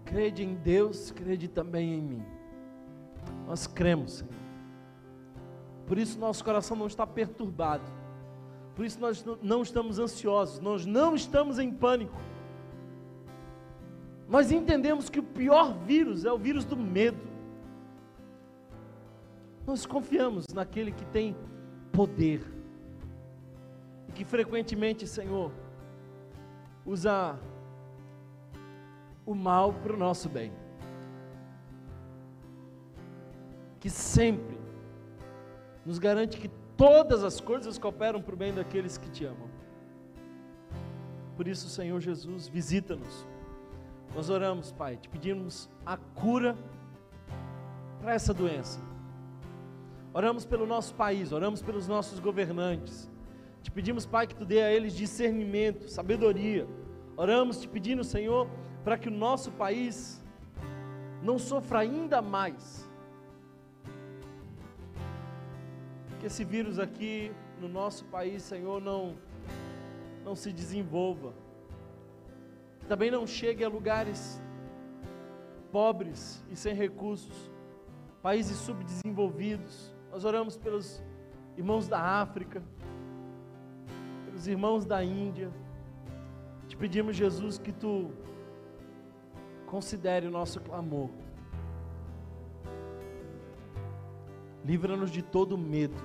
Crede 0.10 0.44
em 0.44 0.56
Deus, 0.56 1.12
crede 1.12 1.48
também 1.48 1.94
em 1.94 2.02
mim. 2.02 2.26
Nós 3.46 3.68
cremos, 3.68 4.14
Senhor. 4.14 4.34
Por 5.86 6.00
isso 6.00 6.18
nosso 6.18 6.44
coração 6.44 6.76
não 6.76 6.88
está 6.88 7.06
perturbado. 7.06 7.84
Por 8.76 8.86
isso 8.86 9.00
nós 9.00 9.24
não 9.44 9.62
estamos 9.62 10.00
ansiosos, 10.00 10.60
nós 10.60 10.84
não 10.84 11.14
estamos 11.14 11.60
em 11.60 11.72
pânico. 11.72 12.20
Nós 14.28 14.52
entendemos 14.52 15.12
que 15.12 15.20
o 15.20 15.24
pior 15.24 15.78
vírus 15.86 16.26
é 16.26 16.34
o 16.34 16.40
vírus 16.40 16.66
do 16.66 16.76
medo. 16.76 17.22
Nós 19.68 19.86
confiamos 19.86 20.46
naquele 20.52 20.92
que 20.92 21.06
tem 21.06 21.36
poder 21.92 22.42
e 24.08 24.12
que 24.12 24.26
frequentemente, 24.26 25.06
Senhor, 25.06 25.52
usa 26.84 27.40
o 29.30 29.36
mal 29.36 29.72
para 29.72 29.94
o 29.94 29.98
nosso 29.98 30.28
bem. 30.28 30.52
Que 33.80 33.88
sempre 33.88 34.58
nos 35.86 36.00
garante 36.00 36.40
que 36.40 36.50
todas 36.76 37.24
as 37.24 37.40
coisas 37.40 37.78
cooperam 37.78 38.24
para 38.24 38.34
o 38.34 38.38
bem 38.38 38.52
daqueles 38.52 38.98
que 38.98 39.08
te 39.08 39.26
amam. 39.26 39.48
Por 41.38 41.48
isso, 41.48 41.70
Senhor 41.70 42.02
Jesus, 42.02 42.48
visita-nos. 42.48 43.28
Nós 44.16 44.32
oramos, 44.32 44.72
Pai, 44.72 44.98
te 44.98 45.08
pedimos 45.08 45.70
a 45.86 45.96
cura 45.96 46.58
para 48.02 48.16
essa 48.16 48.34
doença. 48.34 48.80
Oramos 50.12 50.44
pelo 50.44 50.66
nosso 50.66 50.96
país, 50.96 51.32
oramos 51.32 51.62
pelos 51.62 51.88
nossos 51.88 52.20
governantes. 52.20 53.08
Te 53.62 53.70
pedimos, 53.70 54.08
Pai, 54.08 54.26
que 54.26 54.36
tu 54.36 54.44
dê 54.44 54.64
a 54.64 54.72
eles 54.72 54.96
discernimento, 54.96 55.88
sabedoria. 55.88 56.68
Oramos 57.16 57.62
te 57.62 57.68
pedindo, 57.68 58.04
Senhor, 58.04 58.50
para 58.84 58.98
que 58.98 59.08
o 59.08 59.12
nosso 59.12 59.52
país 59.52 60.24
não 61.22 61.38
sofra 61.38 61.80
ainda 61.80 62.22
mais 62.22 62.90
que 66.20 66.26
esse 66.26 66.44
vírus 66.44 66.78
aqui 66.80 67.32
no 67.62 67.70
nosso 67.70 68.04
país, 68.06 68.44
Senhor, 68.44 68.82
não, 68.82 69.16
não 70.24 70.36
se 70.36 70.52
desenvolva. 70.52 71.34
Que 72.80 72.86
também 72.88 73.10
não 73.10 73.26
chegue 73.26 73.64
a 73.64 73.70
lugares 73.70 74.42
pobres 75.72 76.44
e 76.50 76.56
sem 76.56 76.74
recursos, 76.74 77.50
países 78.22 78.58
subdesenvolvidos. 78.58 79.96
Nós 80.12 80.26
oramos 80.26 80.58
pelos 80.58 81.02
irmãos 81.56 81.88
da 81.88 82.02
África, 82.02 82.62
pelos 84.26 84.46
irmãos 84.46 84.86
da 84.86 85.02
Índia. 85.02 85.50
Te 86.68 86.76
pedimos, 86.76 87.16
Jesus, 87.16 87.58
que 87.58 87.72
tu 87.72 88.12
considere 89.70 90.26
o 90.26 90.32
nosso 90.32 90.60
clamor. 90.60 91.10
Livra-nos 94.66 95.12
de 95.12 95.22
todo 95.22 95.58
medo. 95.58 95.96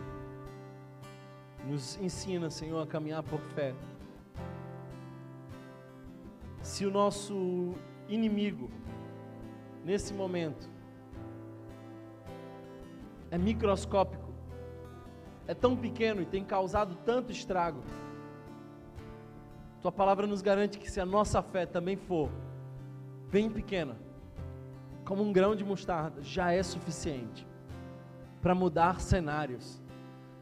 Nos 1.66 1.96
ensina, 1.96 2.50
Senhor, 2.50 2.82
a 2.82 2.86
caminhar 2.86 3.22
por 3.22 3.40
fé. 3.40 3.74
Se 6.62 6.84
o 6.84 6.90
nosso 6.90 7.74
inimigo, 8.06 8.70
nesse 9.82 10.12
momento, 10.12 10.68
é 13.30 13.38
microscópico, 13.38 14.32
é 15.46 15.54
tão 15.54 15.74
pequeno 15.74 16.20
e 16.20 16.26
tem 16.26 16.44
causado 16.44 16.96
tanto 17.04 17.32
estrago, 17.32 17.82
tua 19.80 19.92
palavra 19.92 20.26
nos 20.26 20.40
garante 20.40 20.78
que 20.78 20.90
se 20.90 21.00
a 21.00 21.06
nossa 21.06 21.42
fé 21.42 21.66
também 21.66 21.96
for 21.96 22.30
bem 23.34 23.50
pequena, 23.50 23.96
como 25.04 25.20
um 25.20 25.32
grão 25.32 25.56
de 25.56 25.64
mostarda, 25.64 26.22
já 26.22 26.52
é 26.52 26.62
suficiente 26.62 27.44
para 28.40 28.54
mudar 28.54 29.00
cenários, 29.00 29.82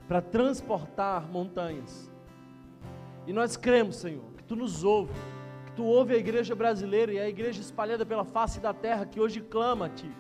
para 0.07 0.21
transportar 0.21 1.27
montanhas, 1.27 2.13
E 3.27 3.33
nós 3.33 3.57
cremos, 3.57 3.97
Senhor, 3.97 4.31
que 4.37 4.45
Tu 4.45 4.55
nos 4.55 4.85
ouve, 4.85 5.15
que 5.65 5.73
Tu 5.73 5.83
ouve 5.83 6.13
a 6.13 6.19
igreja 6.19 6.55
brasileira 6.55 7.15
e 7.15 7.19
a 7.19 7.27
igreja 7.27 7.63
espalhada 7.63 8.05
pela 8.05 8.25
face 8.25 8.61
da 8.61 8.75
terra 8.75 9.07
que 9.07 9.19
hoje 9.19 9.41
clama 9.41 9.87
a 9.87 9.89
Ti. 9.89 10.13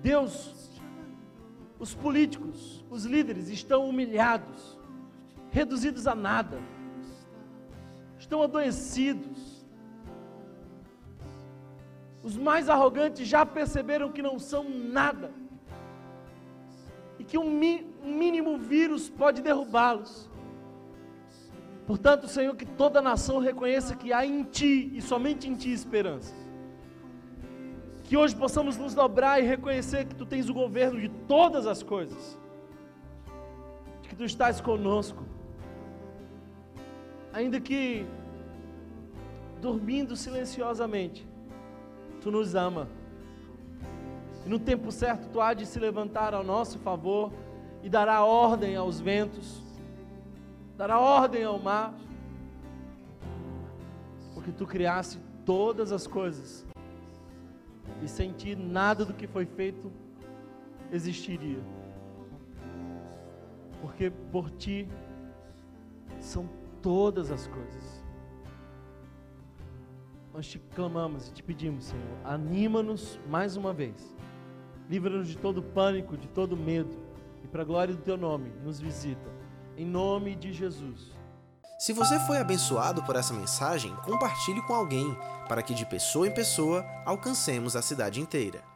Deus, 0.00 0.80
os 1.76 1.92
políticos, 1.92 2.84
os 2.88 3.04
líderes 3.04 3.48
estão 3.48 3.88
humilhados, 3.88 4.78
reduzidos 5.50 6.06
a 6.06 6.14
nada, 6.14 6.60
estão 8.16 8.42
adoecidos. 8.42 9.55
Os 12.26 12.36
mais 12.36 12.68
arrogantes 12.68 13.28
já 13.28 13.46
perceberam 13.46 14.10
que 14.10 14.20
não 14.20 14.36
são 14.36 14.68
nada 14.68 15.30
e 17.20 17.22
que 17.22 17.38
um, 17.38 17.48
mínimo 18.02 18.58
vírus 18.58 19.08
pode 19.08 19.40
derrubá-los. 19.40 20.28
Portanto, 21.86 22.26
Senhor, 22.26 22.56
que 22.56 22.66
toda 22.66 23.00
nação 23.00 23.38
reconheça 23.38 23.94
que 23.94 24.12
há 24.12 24.26
em 24.26 24.42
Ti 24.42 24.90
e 24.92 25.00
somente 25.00 25.48
em 25.48 25.54
Ti 25.54 25.72
esperança. 25.72 26.34
Que 28.02 28.16
hoje 28.16 28.34
possamos 28.34 28.76
nos 28.76 28.92
dobrar 28.92 29.40
e 29.40 29.46
reconhecer 29.46 30.04
que 30.06 30.14
Tu 30.16 30.26
tens 30.26 30.48
o 30.48 30.54
governo 30.54 31.00
de 31.00 31.08
todas 31.28 31.64
as 31.64 31.80
coisas, 31.80 32.36
de 34.02 34.08
que 34.08 34.16
Tu 34.16 34.24
estás 34.24 34.60
conosco, 34.60 35.22
ainda 37.32 37.60
que 37.60 38.04
dormindo 39.60 40.16
silenciosamente, 40.16 41.25
Tu 42.26 42.30
nos 42.32 42.56
ama. 42.56 42.88
E 44.44 44.48
no 44.48 44.58
tempo 44.58 44.90
certo 44.90 45.28
Tu 45.28 45.40
há 45.40 45.54
de 45.54 45.64
se 45.64 45.78
levantar 45.78 46.34
ao 46.34 46.42
nosso 46.42 46.76
favor 46.80 47.32
e 47.84 47.88
dará 47.88 48.24
ordem 48.24 48.74
aos 48.74 49.00
ventos 49.00 49.64
dará 50.76 51.00
ordem 51.00 51.42
ao 51.42 51.58
mar, 51.58 51.94
porque 54.34 54.52
tu 54.52 54.66
criaste 54.66 55.18
todas 55.44 55.90
as 55.90 56.06
coisas, 56.06 56.66
e 58.02 58.08
sem 58.08 58.32
ti 58.32 58.54
nada 58.54 59.04
do 59.04 59.14
que 59.14 59.26
foi 59.26 59.46
feito 59.46 59.90
existiria, 60.92 61.62
porque 63.80 64.10
por 64.10 64.50
ti 64.50 64.86
são 66.20 66.48
todas 66.82 67.30
as 67.30 67.46
coisas. 67.46 67.95
Nós 70.36 70.46
te 70.48 70.58
clamamos 70.58 71.28
e 71.28 71.32
te 71.32 71.42
pedimos, 71.42 71.86
Senhor, 71.86 72.18
anima-nos 72.22 73.18
mais 73.26 73.56
uma 73.56 73.72
vez, 73.72 74.14
livra-nos 74.86 75.28
de 75.28 75.38
todo 75.38 75.62
pânico, 75.62 76.14
de 76.14 76.28
todo 76.28 76.54
medo, 76.54 76.94
e 77.42 77.48
para 77.48 77.62
a 77.62 77.64
glória 77.64 77.94
do 77.94 78.02
teu 78.02 78.18
nome, 78.18 78.52
nos 78.62 78.78
visita 78.78 79.30
em 79.78 79.86
nome 79.86 80.36
de 80.36 80.52
Jesus. 80.52 81.10
Se 81.78 81.94
você 81.94 82.20
foi 82.26 82.36
abençoado 82.36 83.02
por 83.04 83.16
essa 83.16 83.32
mensagem, 83.32 83.96
compartilhe 84.04 84.60
com 84.66 84.74
alguém, 84.74 85.16
para 85.48 85.62
que 85.62 85.72
de 85.72 85.86
pessoa 85.86 86.28
em 86.28 86.34
pessoa 86.34 86.84
alcancemos 87.06 87.74
a 87.74 87.80
cidade 87.80 88.20
inteira. 88.20 88.75